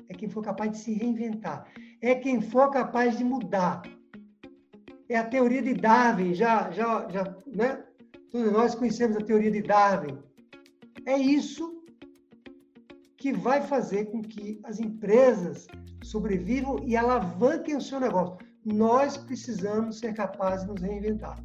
[0.09, 1.71] É quem for capaz de se reinventar.
[2.01, 3.81] É quem for capaz de mudar.
[5.07, 7.83] É a teoria de Darwin, já, já, já, né?
[8.31, 10.17] Todos nós conhecemos a teoria de Darwin.
[11.05, 11.78] É isso
[13.19, 15.67] que vai fazer com que as empresas
[16.03, 18.37] sobrevivam e alavanquem o seu negócio.
[18.65, 21.37] Nós precisamos ser capazes de nos reinventar.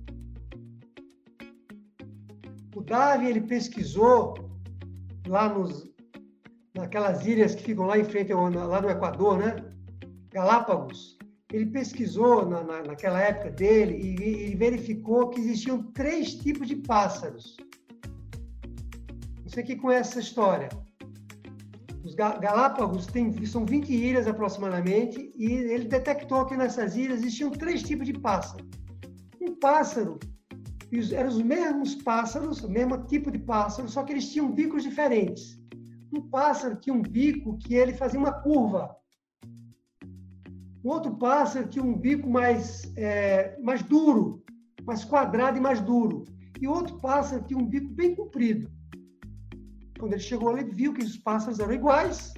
[2.76, 4.34] O Darwin ele pesquisou
[5.26, 5.92] lá nos
[6.76, 9.56] naquelas ilhas que ficam lá em frente lá no Equador, né?
[10.30, 11.16] Galápagos.
[11.52, 16.76] Ele pesquisou na, na, naquela época dele e, e verificou que existiam três tipos de
[16.76, 17.56] pássaros.
[19.44, 20.68] Você que conhece essa história?
[22.04, 27.82] Os Galápagos tem, são 20 ilhas aproximadamente e ele detectou que nessas ilhas existiam três
[27.82, 28.62] tipos de pássaro.
[29.40, 30.18] Um pássaro,
[31.12, 35.58] eram os mesmos pássaros, o mesmo tipo de pássaro, só que eles tinham bicos diferentes.
[36.12, 38.94] Um pássaro tinha um bico que ele fazia uma curva.
[40.82, 44.44] O outro pássaro tinha um bico mais, é, mais duro,
[44.84, 46.26] mais quadrado e mais duro.
[46.60, 48.70] E outro pássaro tinha um bico bem comprido.
[49.98, 52.34] Quando ele chegou lá, ele viu que os pássaros eram iguais,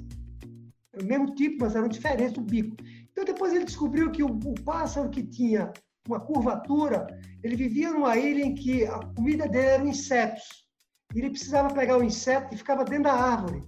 [1.00, 2.76] o mesmo tipo, mas eram diferentes do bico.
[3.10, 5.72] Então, depois ele descobriu que o, o pássaro que tinha
[6.06, 7.06] uma curvatura,
[7.42, 10.66] ele vivia numa ilha em que a comida dele eram insetos.
[11.14, 13.62] Ele precisava pegar o inseto e ficava dentro da árvore.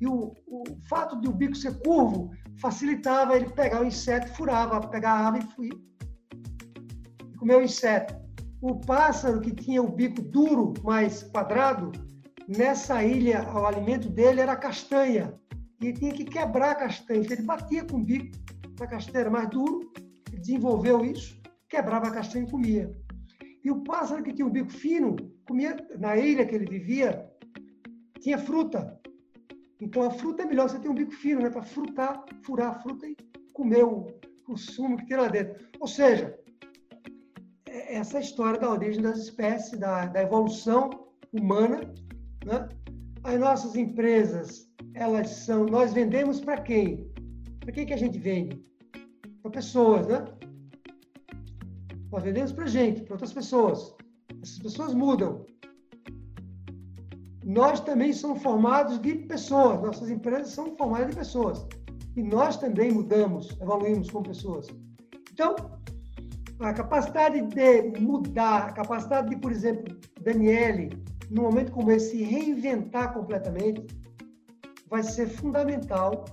[0.00, 4.80] E o, o fato de o bico ser curvo facilitava ele pegar o inseto, furava,
[4.88, 8.14] pegar a árvore e comer o inseto.
[8.60, 11.92] O pássaro que tinha o bico duro, mais quadrado,
[12.48, 15.34] nessa ilha, o alimento dele era castanha.
[15.80, 17.20] E ele tinha que quebrar a castanha.
[17.20, 18.36] Então, ele batia com o bico
[18.76, 19.92] da castanha, era mais duro,
[20.30, 22.90] desenvolveu isso, quebrava a castanha e comia.
[23.64, 25.16] E o pássaro que tinha o bico fino,
[25.46, 27.28] comia, na ilha que ele vivia,
[28.20, 29.00] tinha fruta.
[29.80, 31.50] Então a fruta é melhor você ter um bico fino, né?
[31.50, 33.16] Para frutar, furar a fruta e
[33.52, 34.06] comer o,
[34.48, 35.66] o sumo que tem lá dentro.
[35.80, 36.38] Ou seja,
[37.68, 40.90] é essa história da origem das espécies, da, da evolução
[41.32, 41.80] humana,
[42.46, 42.68] né?
[43.24, 47.10] As nossas empresas, elas são, nós vendemos para quem?
[47.60, 48.64] Para quem que a gente vende?
[49.42, 50.24] Para pessoas, né?
[52.10, 53.94] Nós vendemos para gente, para outras pessoas.
[54.40, 55.44] Essas pessoas mudam.
[57.44, 59.82] Nós também somos formados de pessoas.
[59.82, 61.66] Nossas empresas são formadas de pessoas.
[62.16, 64.68] E nós também mudamos, evoluímos como pessoas.
[65.32, 65.54] Então,
[66.60, 70.90] a capacidade de mudar, a capacidade de, por exemplo, Daniele,
[71.30, 73.86] num momento como esse, se reinventar completamente,
[74.88, 76.24] vai ser fundamental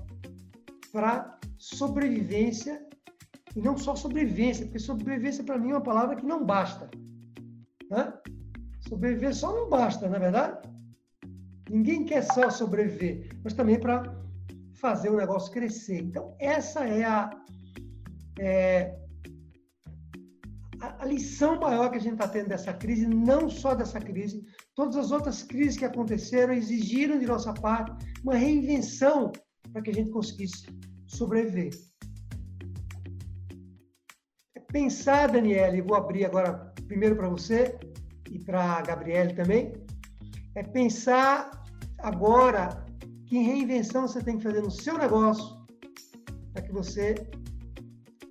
[0.92, 2.86] para sobrevivência
[3.56, 6.90] e não só sobrevivência, porque sobrevivência para mim é uma palavra que não basta.
[7.90, 8.14] Né?
[8.88, 10.70] Sobreviver só não basta, na é verdade?
[11.70, 14.16] Ninguém quer só sobreviver, mas também para
[14.74, 16.02] fazer o negócio crescer.
[16.02, 17.32] Então, essa é a,
[18.40, 19.00] é,
[20.82, 24.46] a, a lição maior que a gente está tendo dessa crise, não só dessa crise,
[24.76, 29.32] todas as outras crises que aconteceram exigiram de nossa parte uma reinvenção
[29.72, 30.66] para que a gente conseguisse
[31.08, 31.72] sobreviver
[34.74, 37.78] pensar, Daniele, vou abrir agora primeiro para você
[38.32, 39.72] e para a Gabriele também,
[40.56, 41.64] é pensar
[42.00, 42.84] agora
[43.28, 45.64] que reinvenção você tem que fazer no seu negócio
[46.52, 47.16] para que você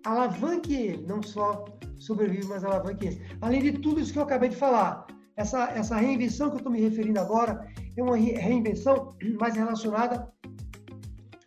[0.05, 1.65] alavanque ele, não só
[2.01, 3.23] sobrevive, mas alavanque ele.
[3.41, 5.07] Além de tudo isso que eu acabei de falar,
[5.37, 7.67] essa, essa reinvenção que eu estou me referindo agora
[7.97, 10.31] é uma reinvenção mais relacionada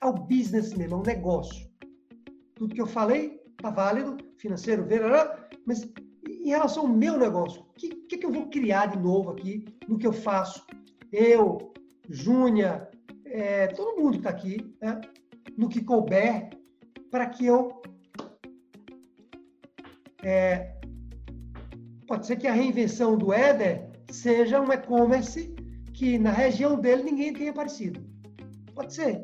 [0.01, 1.67] ao business mesmo, ao negócio.
[2.55, 5.87] Tudo que eu falei está válido, financeiro, verá, mas
[6.27, 9.65] em relação ao meu negócio, o que, que, que, eu vou criar de novo aqui
[9.87, 10.65] no que eu faço?
[11.11, 11.73] Eu,
[12.09, 12.87] Júnia,
[13.25, 15.01] é, todo mundo que está aqui, né?
[15.57, 16.49] no que couber,
[17.09, 17.81] para que eu.
[20.23, 20.75] É,
[22.07, 25.53] pode ser que a reinvenção do Éder seja um e-commerce
[25.93, 28.03] que na região dele ninguém tenha aparecido.
[28.73, 29.23] Pode ser.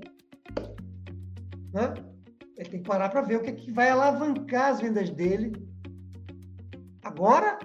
[1.74, 1.94] Né?
[2.58, 5.52] Ele tem que parar para ver o que, é que vai alavancar as vendas dele
[7.04, 7.60] agora,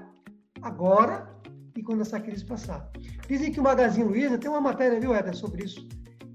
[0.63, 1.35] agora
[1.77, 2.91] e quando essa crise passar.
[3.29, 5.87] Dizem que o Magazine Luiza, tem uma matéria, viu, Éder, sobre isso.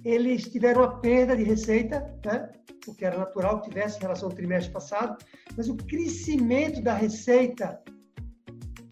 [0.03, 2.49] Eles tiveram uma perda de receita, né?
[2.87, 5.17] o que era natural que tivesse em relação ao trimestre passado,
[5.55, 7.79] mas o crescimento da receita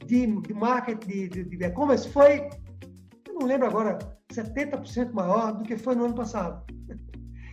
[0.10, 2.50] de, de marketing, de, e-commerce foi,
[3.28, 3.98] eu não lembro agora,
[4.32, 6.64] 70% maior do que foi no ano passado.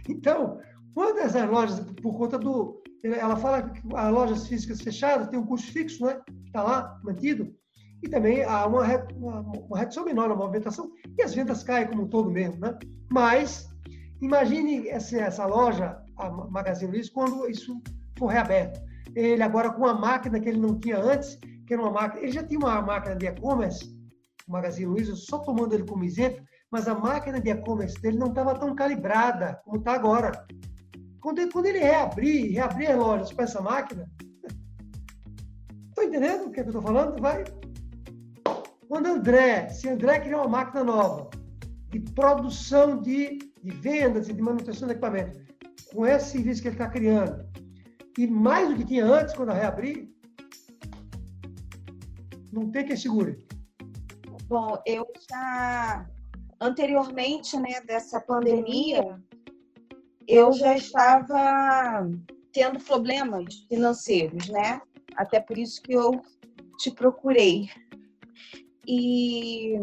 [0.09, 0.61] Então,
[0.97, 2.83] Quantas as lojas, por conta do.
[3.05, 6.19] Ela fala que as lojas físicas fechadas têm um custo fixo, né?
[6.47, 7.55] Está lá, mantido.
[8.03, 8.83] E também há uma,
[9.15, 12.79] uma, uma redução menor na movimentação e as vendas caem como um todo mesmo, né?
[13.13, 13.69] Mas
[14.23, 17.79] imagine essa, essa loja, a Magazine Luiza, quando isso
[18.19, 18.81] for reaberto.
[19.15, 22.23] Ele agora com uma máquina que ele não tinha antes, que era uma máquina.
[22.23, 23.85] Ele já tinha uma máquina de e-commerce,
[24.49, 28.29] o Magazine Luiza, só tomando ele como exemplo, mas a máquina de e-commerce dele não
[28.29, 30.47] estava tão calibrada como está agora.
[31.21, 34.09] Quando ele, quando ele reabrir, reabrir as lojas com essa máquina,
[35.89, 37.21] estou entendendo o que, é que eu estou falando?
[37.21, 37.45] Vai.
[38.89, 41.29] Quando André, se André criar uma máquina nova
[41.91, 45.45] de produção de, de vendas e de manutenção de equipamento,
[45.93, 47.45] com esse serviço que ele está criando,
[48.19, 50.09] e mais do que tinha antes, quando reabrir,
[52.57, 53.45] não tem que segure.
[54.49, 56.07] Bom, eu já
[56.61, 59.21] anteriormente, né, dessa pandemia,
[60.27, 62.09] eu já estava
[62.53, 64.81] tendo problemas financeiros, né?
[65.15, 66.23] Até por isso que eu
[66.79, 67.69] te procurei.
[68.87, 69.75] E,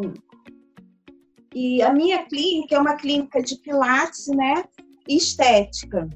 [1.54, 4.64] e a minha clínica é uma clínica de pilates, né?
[5.08, 6.10] Estética.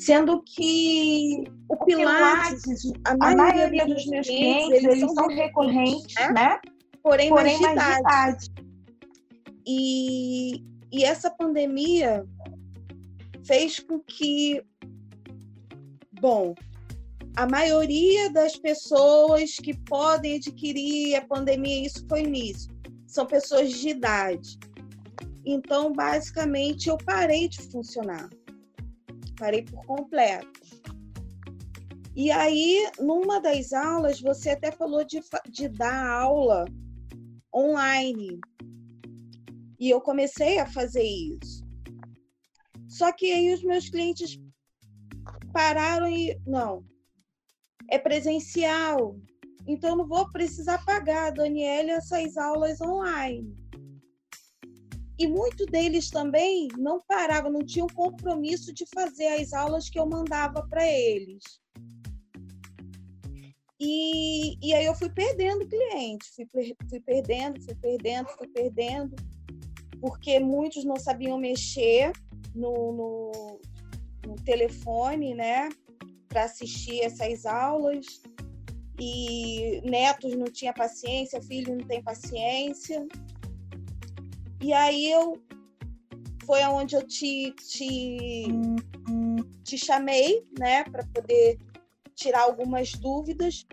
[0.00, 5.28] Sendo que o, o pilates, pilates, a maioria, a maioria dos meus clientes, eles, são
[5.28, 6.32] recorrentes, né?
[6.32, 6.60] né?
[7.02, 8.50] Porém, Porém mais, mais de idade.
[9.66, 12.24] E, e essa pandemia
[13.44, 14.62] fez com que,
[16.18, 16.54] bom,
[17.36, 22.72] a maioria das pessoas que podem adquirir a pandemia, isso foi início,
[23.06, 24.58] são pessoas de idade.
[25.44, 28.30] Então, basicamente, eu parei de funcionar.
[29.40, 30.60] Parei por completo.
[32.14, 36.66] E aí, numa das aulas, você até falou de, de dar aula
[37.54, 38.38] online.
[39.78, 41.64] E eu comecei a fazer isso.
[42.86, 44.38] Só que aí os meus clientes
[45.54, 46.38] pararam e.
[46.46, 46.84] Não,
[47.88, 49.16] é presencial.
[49.66, 53.59] Então, não vou precisar pagar, Daniela, essas aulas online.
[55.20, 60.06] E muitos deles também não paravam, não tinham compromisso de fazer as aulas que eu
[60.06, 61.42] mandava para eles.
[63.78, 69.14] E, e aí eu fui perdendo cliente, fui, fui perdendo, fui perdendo, fui perdendo,
[70.00, 72.12] porque muitos não sabiam mexer
[72.54, 73.60] no, no,
[74.26, 75.68] no telefone, né?
[76.30, 78.22] para assistir essas aulas
[78.98, 83.06] e netos não tinha paciência, filho não tem paciência.
[84.62, 85.40] E aí eu
[86.44, 88.46] foi aonde eu te, te,
[89.62, 91.58] te chamei, né, para poder
[92.14, 93.64] tirar algumas dúvidas.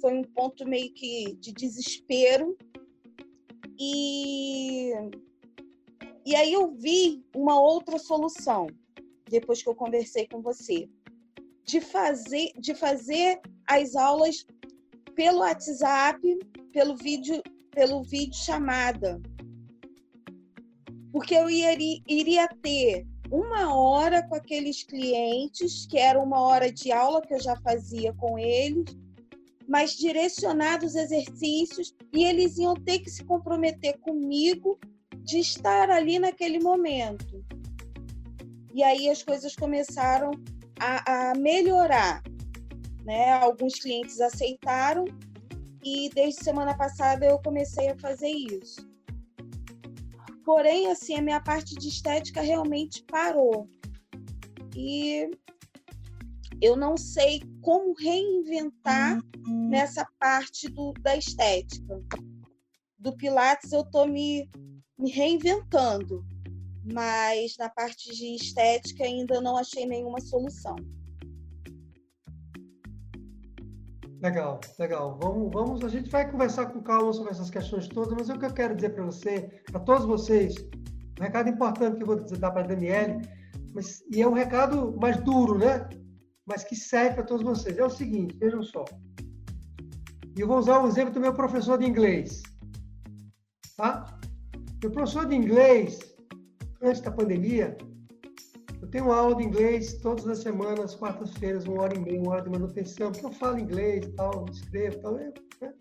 [0.00, 2.56] Foi um ponto meio que de desespero.
[3.78, 4.92] E,
[6.26, 8.66] e aí eu vi uma outra solução
[9.28, 10.88] depois que eu conversei com você
[11.64, 14.46] de fazer, de fazer as aulas
[15.14, 16.20] pelo WhatsApp,
[16.72, 19.20] pelo vídeo, pelo vídeo chamada.
[21.18, 26.92] Porque eu iria, iria ter uma hora com aqueles clientes, que era uma hora de
[26.92, 28.96] aula que eu já fazia com eles,
[29.66, 34.78] mas direcionados exercícios, e eles iam ter que se comprometer comigo
[35.24, 37.44] de estar ali naquele momento.
[38.72, 40.30] E aí as coisas começaram
[40.78, 42.22] a, a melhorar.
[43.04, 43.32] Né?
[43.32, 45.04] Alguns clientes aceitaram
[45.82, 48.87] e desde semana passada eu comecei a fazer isso.
[50.48, 53.68] Porém, assim, a minha parte de estética realmente parou.
[54.74, 55.30] E
[56.58, 59.68] eu não sei como reinventar uhum.
[59.68, 62.02] nessa parte do, da estética.
[62.98, 64.48] Do Pilates eu estou me,
[64.98, 66.24] me reinventando
[66.94, 70.76] mas na parte de estética ainda não achei nenhuma solução.
[74.20, 75.16] Legal, legal.
[75.22, 78.46] Vamos, vamos, a gente vai conversar com calma sobre essas questões todas, mas o que
[78.46, 80.56] eu quero dizer para você, para todos vocês,
[81.20, 83.22] um recado importante que eu vou dar para a Daniele,
[83.72, 85.88] mas, e é um recado mais duro, né?
[86.44, 87.78] Mas que serve para todos vocês.
[87.78, 88.84] É o seguinte, vejam só.
[90.36, 92.42] E eu vou usar um exemplo do meu professor de inglês.
[93.76, 94.18] Tá?
[94.82, 96.00] Meu professor de inglês,
[96.82, 97.76] antes da pandemia,
[98.80, 102.42] eu tenho aula de inglês todas as semanas, quartas-feiras, uma hora e meia, uma hora
[102.42, 105.18] de manutenção, porque eu falo inglês e tal, escrevo e tal.
[105.18, 105.74] Eu, né?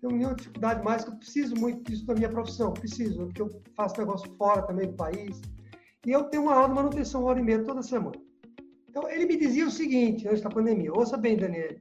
[0.00, 3.62] Tenho nenhuma dificuldade mais, que eu preciso muito disso da minha profissão, preciso, porque eu
[3.74, 5.40] faço negócio fora também do país.
[6.06, 8.16] E eu tenho uma aula de manutenção, uma hora e meia toda semana.
[8.88, 11.76] Então, ele me dizia o seguinte, antes da pandemia, ouça bem, Daniel,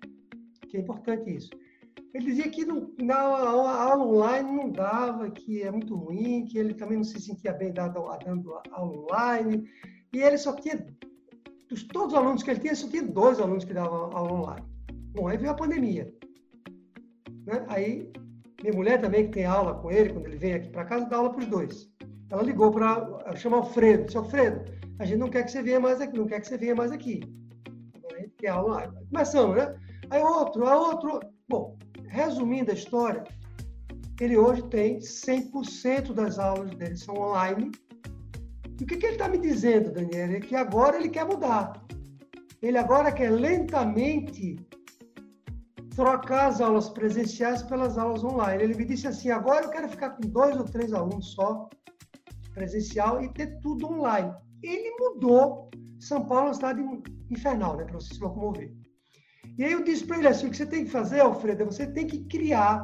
[0.68, 1.50] que é importante isso.
[2.14, 6.74] Ele dizia que não, na aula online não dava, que é muito ruim, que ele
[6.74, 8.20] também não se sentia bem dando aula
[8.78, 9.70] online.
[10.16, 10.78] E ele só tinha,
[11.68, 14.66] dos todos os alunos que ele tinha, só tinha dois alunos que davam aula online.
[15.14, 16.10] Bom, aí veio a pandemia.
[17.46, 17.66] Né?
[17.68, 18.14] Aí,
[18.64, 21.18] minha mulher também, que tem aula com ele, quando ele vem aqui para casa, dá
[21.18, 21.92] aula para os dois.
[22.30, 24.06] Ela ligou para chamar Alfredo.
[24.06, 24.64] Disse, Alfredo,
[25.00, 26.94] a gente não quer que você venha mais aqui, não quer que você venha mais
[26.94, 27.20] aqui.
[28.48, 28.94] A aula online.
[29.12, 29.76] Começamos, né?
[30.12, 31.20] Aí outro, aí outro.
[31.50, 33.26] Bom, resumindo a história,
[34.22, 37.70] ele hoje tem 100% das aulas dele são online.
[38.80, 40.36] E o que, que ele está me dizendo, Daniel?
[40.36, 41.82] É que agora ele quer mudar.
[42.62, 44.58] Ele agora quer lentamente
[45.96, 48.64] trocar as aulas presenciais pelas aulas online.
[48.64, 51.70] Ele me disse assim: agora eu quero ficar com dois ou três alunos só,
[52.54, 54.34] presencial, e ter tudo online.
[54.62, 55.70] Ele mudou.
[56.00, 56.82] São Paulo é uma cidade
[57.30, 58.72] infernal, né, para você se locomover.
[59.58, 61.66] E aí eu disse para ele assim: o que você tem que fazer, Alfredo, é
[61.66, 62.84] você tem que criar.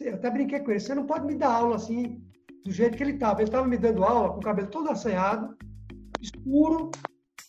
[0.00, 2.21] Eu até brinquei com ele: você não pode me dar aula assim,
[2.64, 3.40] do jeito que ele estava.
[3.40, 5.56] Ele estava me dando aula com o cabelo todo assanhado,
[6.20, 6.90] escuro,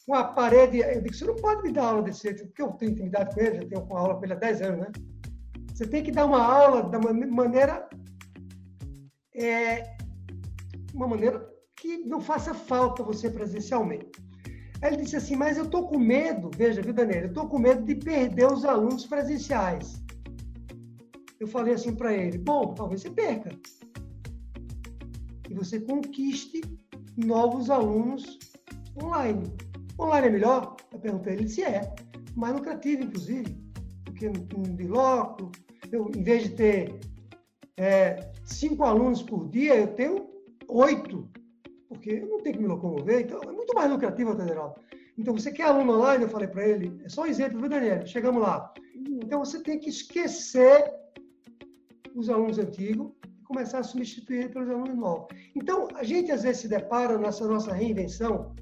[0.05, 0.79] com a parede.
[0.79, 3.41] Eu disse: você não pode me dar aula desse jeito, porque eu tenho intimidade com
[3.41, 4.91] ele, já tenho uma aula com ele há 10 anos, né?
[5.73, 7.87] Você tem que dar uma aula da maneira.
[9.35, 9.95] É,
[10.93, 14.11] uma maneira que não faça falta você presencialmente.
[14.81, 17.57] Aí ele disse assim, mas eu estou com medo, veja, viu, Daniel, eu estou com
[17.57, 20.03] medo de perder os alunos presenciais.
[21.39, 23.49] Eu falei assim para ele, bom, talvez você perca.
[25.53, 26.61] E você conquiste
[27.15, 28.39] novos alunos
[29.01, 29.55] online.
[29.99, 30.75] Online é melhor?
[30.91, 31.93] Eu perguntei, ele disse, é.
[32.35, 33.55] Mais lucrativo, inclusive,
[34.03, 35.51] porque no de loco,
[35.91, 36.99] eu, em vez de ter
[37.77, 40.27] é, cinco alunos por dia, eu tenho
[40.67, 41.29] oito,
[41.87, 44.75] porque eu não tenho que me locomover, então é muito mais lucrativo, Federal.
[45.15, 46.23] Então, você quer aluno online?
[46.23, 48.07] Eu falei para ele, é só um exemplo, viu, Daniel?
[48.07, 48.73] Chegamos lá.
[48.95, 50.91] Então, você tem que esquecer
[52.15, 53.11] os alunos antigos
[53.53, 55.27] começar a substituir pelos alunos novos.
[55.55, 58.55] Então, a gente às vezes se depara nessa nossa reinvenção.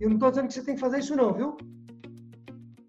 [0.00, 1.56] Eu não estou dizendo que você tem que fazer isso, não, viu?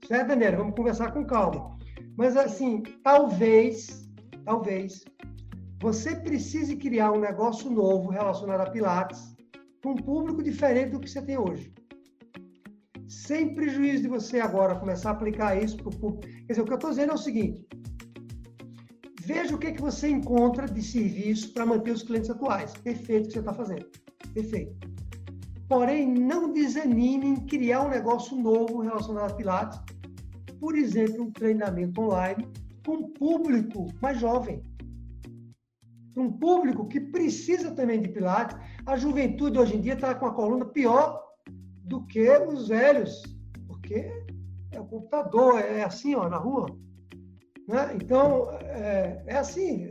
[0.07, 0.57] Certo, Daniela?
[0.57, 1.77] Vamos conversar com calma.
[2.15, 4.07] Mas, assim, talvez,
[4.45, 5.03] talvez,
[5.81, 9.35] você precise criar um negócio novo relacionado a Pilates
[9.81, 11.73] para um público diferente do que você tem hoje.
[13.07, 16.27] Sem prejuízo de você agora começar a aplicar isso para o público.
[16.27, 17.65] Quer dizer, o que eu estou dizendo é o seguinte:
[19.27, 22.73] veja o que, que você encontra de serviço para manter os clientes atuais.
[22.77, 23.85] Perfeito o que você está fazendo.
[24.33, 24.87] Perfeito.
[25.67, 29.79] Porém, não desanime em criar um negócio novo relacionado a Pilates.
[30.61, 32.47] Por exemplo, um treinamento online
[32.85, 34.61] com um público mais jovem
[36.15, 38.57] um público que precisa também de Pilates.
[38.87, 41.21] A juventude hoje em dia está com a coluna pior
[41.83, 43.21] do que os velhos,
[43.67, 44.11] porque
[44.71, 46.75] é o computador, é assim, ó, na rua.
[47.67, 47.95] Né?
[47.95, 49.85] Então, é, é assim,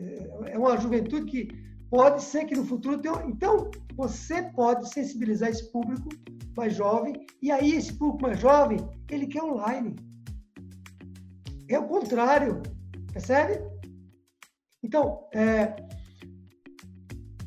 [0.46, 1.48] é uma juventude que
[1.90, 3.22] pode ser que no futuro tenha...
[3.26, 6.08] Então, você pode sensibilizar esse público
[6.56, 8.78] mais jovem, e aí esse público mais jovem,
[9.10, 9.94] ele quer online.
[11.68, 12.62] É o contrário,
[13.12, 13.60] percebe?
[14.82, 15.76] Então, é,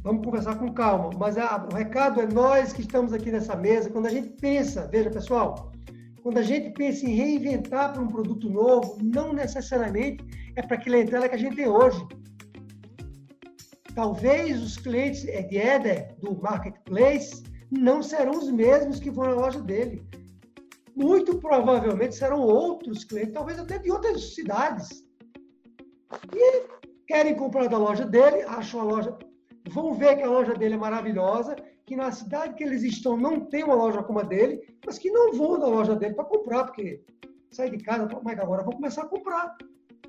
[0.02, 1.10] Vamos conversar com calma.
[1.18, 4.88] Mas a, o recado é nós que estamos aqui nessa mesa, quando a gente pensa,
[4.88, 5.69] veja pessoal,
[6.22, 10.24] quando a gente pensa em reinventar para um produto novo, não necessariamente
[10.56, 12.00] é para a clientela que a gente tem hoje.
[13.96, 19.62] Talvez os clientes de Eder, do Marketplace, não serão os mesmos que vão na loja
[19.62, 20.04] dele.
[20.96, 25.06] Muito provavelmente serão outros clientes, talvez até de outras cidades.
[26.34, 26.64] E
[27.08, 29.18] querem comprar da loja dele, acham a loja
[29.70, 31.56] vão ver que a loja dele é maravilhosa,
[31.90, 35.10] que na cidade que eles estão não tem uma loja como a dele, mas que
[35.10, 37.02] não vão na loja dele para comprar, porque
[37.50, 39.58] sai de casa, mas agora vão começar a comprar.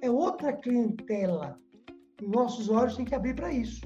[0.03, 1.57] É outra clientela.
[2.23, 3.81] Nossos olhos têm que abrir para isso.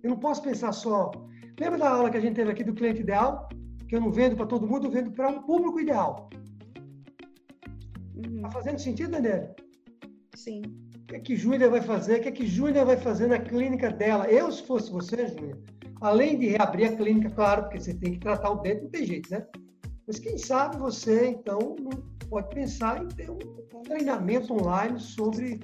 [0.00, 1.10] Eu não posso pensar só.
[1.58, 3.48] Lembra da aula que a gente teve aqui do cliente ideal?
[3.88, 6.30] Que eu não vendo para todo mundo, eu vendo para um público ideal.
[8.16, 8.50] Está uhum.
[8.52, 9.56] fazendo sentido, Daniela?
[10.36, 10.62] Sim
[11.08, 12.18] que é que Júlia vai fazer?
[12.18, 14.30] O que é que Júlia vai fazer na clínica dela?
[14.30, 15.56] Eu, se fosse você, Júlia,
[16.00, 19.06] além de reabrir a clínica, claro, porque você tem que tratar o dente, não tem
[19.06, 19.46] jeito, né?
[20.06, 21.76] Mas quem sabe você, então,
[22.28, 23.38] pode pensar em ter um
[23.82, 25.60] treinamento online sobre,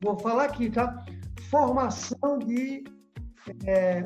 [0.00, 1.04] vou falar aqui, tá?
[1.50, 2.84] Formação de,
[3.66, 4.02] é,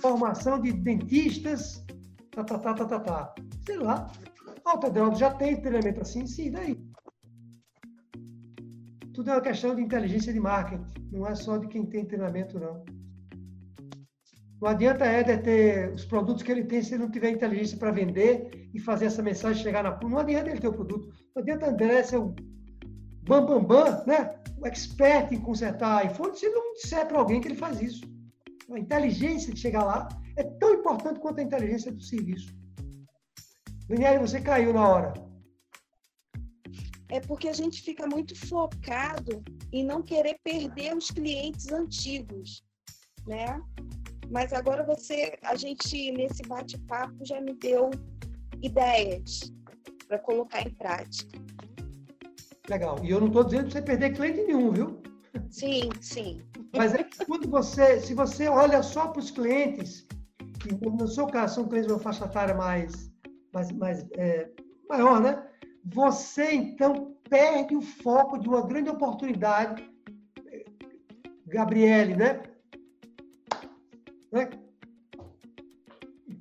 [0.00, 1.84] formação de dentistas,
[2.32, 3.34] tá, tá, tá, tá, tá, tá.
[3.64, 4.10] Sei lá.
[4.64, 6.76] Alta Drone já tem treinamento assim, sim, daí
[9.16, 12.60] tudo é uma questão de inteligência de marketing, não é só de quem tem treinamento,
[12.60, 12.84] não.
[14.60, 17.90] Não adianta Éder ter os produtos que ele tem se ele não tiver inteligência para
[17.90, 21.12] vender e fazer essa mensagem chegar na Não adianta ele ter o produto.
[21.34, 22.34] Não adianta André ser o
[23.22, 24.38] bam, bam, bam, né?
[24.58, 28.02] o expert em consertar iPhone se ele não disser para alguém que ele faz isso.
[28.72, 32.54] A inteligência de chegar lá é tão importante quanto a inteligência do serviço.
[33.88, 35.26] Daniel, você caiu na hora
[37.08, 39.42] é porque a gente fica muito focado
[39.72, 42.64] em não querer perder os clientes antigos,
[43.26, 43.60] né?
[44.30, 47.90] Mas agora você, a gente nesse bate-papo já me deu
[48.62, 49.52] ideias
[50.08, 51.38] para colocar em prática.
[52.68, 52.98] Legal.
[53.04, 55.02] E eu não estou dizendo para você perder cliente nenhum, viu?
[55.50, 56.40] Sim, sim.
[56.76, 60.06] Mas é que quando você, se você olha só para os clientes,
[60.68, 63.12] e no seu caso são clientes de uma faixa etária mais,
[63.52, 64.50] mais, mais é,
[64.88, 65.46] maior, né?
[65.86, 69.88] você então perde o foco de uma grande oportunidade.
[71.46, 72.42] Gabriele, né?
[74.36, 74.50] Né?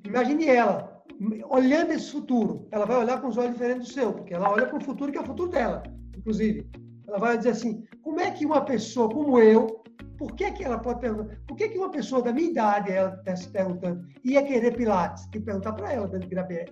[0.05, 1.03] Imagine ela,
[1.49, 4.67] olhando esse futuro, ela vai olhar com os olhos diferentes do seu, porque ela olha
[4.67, 5.81] para o futuro que é o futuro dela,
[6.15, 6.69] inclusive.
[7.07, 9.83] Ela vai dizer assim: como é que uma pessoa como eu
[10.17, 11.35] por que, que ela pode perguntar?
[11.47, 15.25] Por que, que uma pessoa da minha idade, ela está se perguntando, ia querer Pilates?
[15.25, 16.09] Tem que perguntar para ela,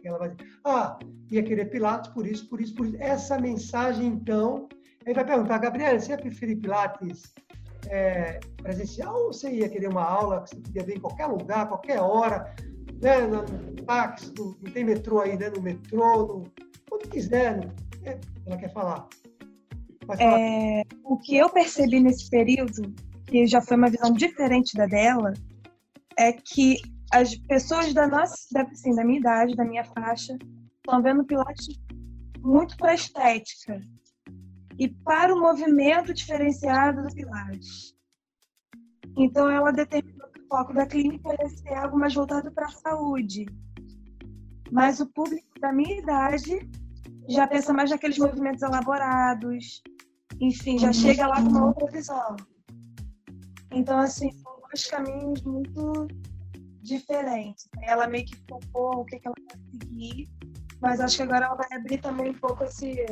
[0.06, 0.98] ela vai dizer, ah,
[1.30, 2.96] ia querer Pilates por isso, por isso, por isso.
[3.00, 4.68] Essa mensagem, então,
[5.06, 7.34] ele vai perguntar, Gabriela, você ia preferir Pilates
[7.90, 11.68] é, presencial ou você ia querer uma aula que você podia ver em qualquer lugar,
[11.68, 12.56] qualquer hora,
[13.02, 13.44] né, no,
[13.86, 16.44] táxi, no, não tem metrô aí, né, no metrô, no,
[16.92, 17.72] onde quiser,
[18.04, 19.08] é, ela quer falar.
[20.20, 22.94] É, o que eu percebi nesse período
[23.26, 25.34] que já foi uma visão diferente da dela,
[26.18, 26.78] é que
[27.12, 30.38] as pessoas da nossa, assim, da minha idade, da minha faixa,
[30.78, 31.80] estão vendo Pilates
[32.40, 33.80] muito para estética
[34.78, 37.94] e para o movimento diferenciado do Pilates.
[39.18, 42.72] Então, ela determinou que o foco da clínica ia ser algo mais voltado para a
[42.72, 43.46] saúde.
[44.72, 46.68] Mas o público da minha idade
[47.30, 49.82] já pensa mais naqueles movimentos elaborados,
[50.42, 52.36] enfim, já chega lá com uma outra visão.
[53.72, 56.08] Então, assim, são dois caminhos muito
[56.82, 57.68] diferentes.
[57.84, 60.30] Ela meio que focou o que, que ela vai seguir,
[60.82, 63.06] mas acho que agora ela vai abrir também um pouco esse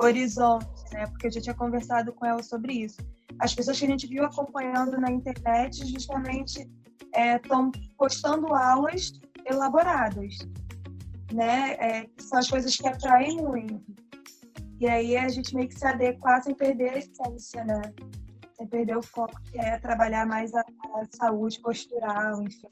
[0.00, 1.06] horizonte, né?
[1.06, 2.98] Porque eu já tinha conversado com ela sobre isso.
[3.40, 6.68] As pessoas que a gente viu acompanhando na internet justamente
[7.14, 9.12] estão é, postando aulas
[9.44, 10.38] elaboradas,
[11.32, 11.72] né?
[11.74, 13.80] É, são as coisas que atraem muito.
[14.80, 17.82] E aí a gente meio que se adequar sem perder a essência, né?
[18.56, 22.68] Sem perder o foco que é trabalhar mais a, a saúde postural, enfim.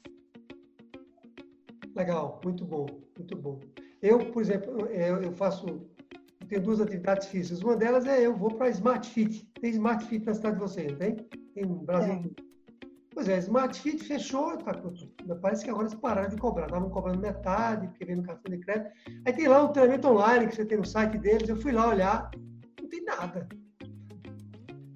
[1.95, 2.85] Legal, muito bom,
[3.17, 3.59] muito bom.
[4.01, 5.21] Eu, por exemplo, eu,
[6.47, 7.61] eu tenho duas atividades físicas.
[7.61, 9.45] Uma delas é eu vou para Smart Fit.
[9.59, 11.15] Tem Smart Fit na cidade de vocês, não tem?
[11.53, 12.13] Tem no Brasil.
[12.13, 12.47] É.
[13.13, 14.71] Pois é, Smart Fit fechou, tá,
[15.41, 16.67] parece que agora eles pararam de cobrar.
[16.67, 18.91] Estavam cobrando metade, porque vem no cartão de crédito.
[19.25, 21.49] Aí tem lá um treinamento online que você tem no site deles.
[21.49, 22.31] Eu fui lá olhar,
[22.81, 23.49] não tem nada.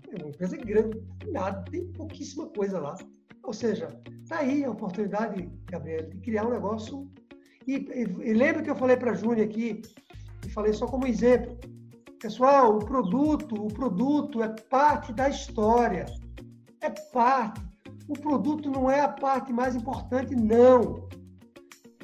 [0.09, 2.95] É uma empresa grande, não tem nada, tem pouquíssima coisa lá.
[3.43, 3.87] Ou seja,
[4.29, 7.11] tá aí a oportunidade, Gabriel, de criar um negócio.
[7.67, 9.81] E, e, e lembra que eu falei para a Júnia aqui,
[10.45, 11.57] e falei só como exemplo.
[12.19, 16.05] Pessoal, o produto, o produto é parte da história.
[16.81, 17.61] É parte
[18.11, 21.07] o produto não é a parte mais importante, não.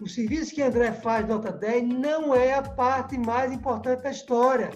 [0.01, 4.69] O serviço que André faz nota 10 não é a parte mais importante da história.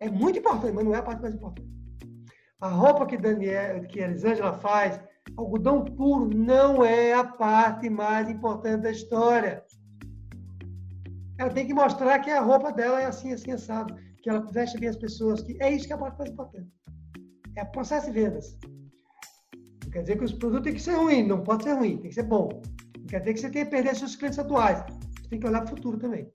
[0.00, 1.66] É muito importante, mas não é a parte mais importante.
[2.60, 5.00] A roupa que Daniel, que Elisângela faz,
[5.34, 9.64] algodão puro, não é a parte mais importante da história.
[11.38, 13.94] Ela tem que mostrar que a roupa dela é assim, assim, assado.
[14.22, 15.42] Que ela veste bem as pessoas.
[15.42, 16.68] Que é isso que é a parte mais importante.
[17.56, 18.58] É processo de vendas.
[19.84, 22.10] Não quer dizer que os produtos têm que ser ruins, não pode ser ruim, tem
[22.10, 22.48] que ser bom.
[22.98, 24.84] Não quer dizer que você tenha que perder seus clientes atuais.
[25.20, 26.30] Você tem que olhar para o futuro também.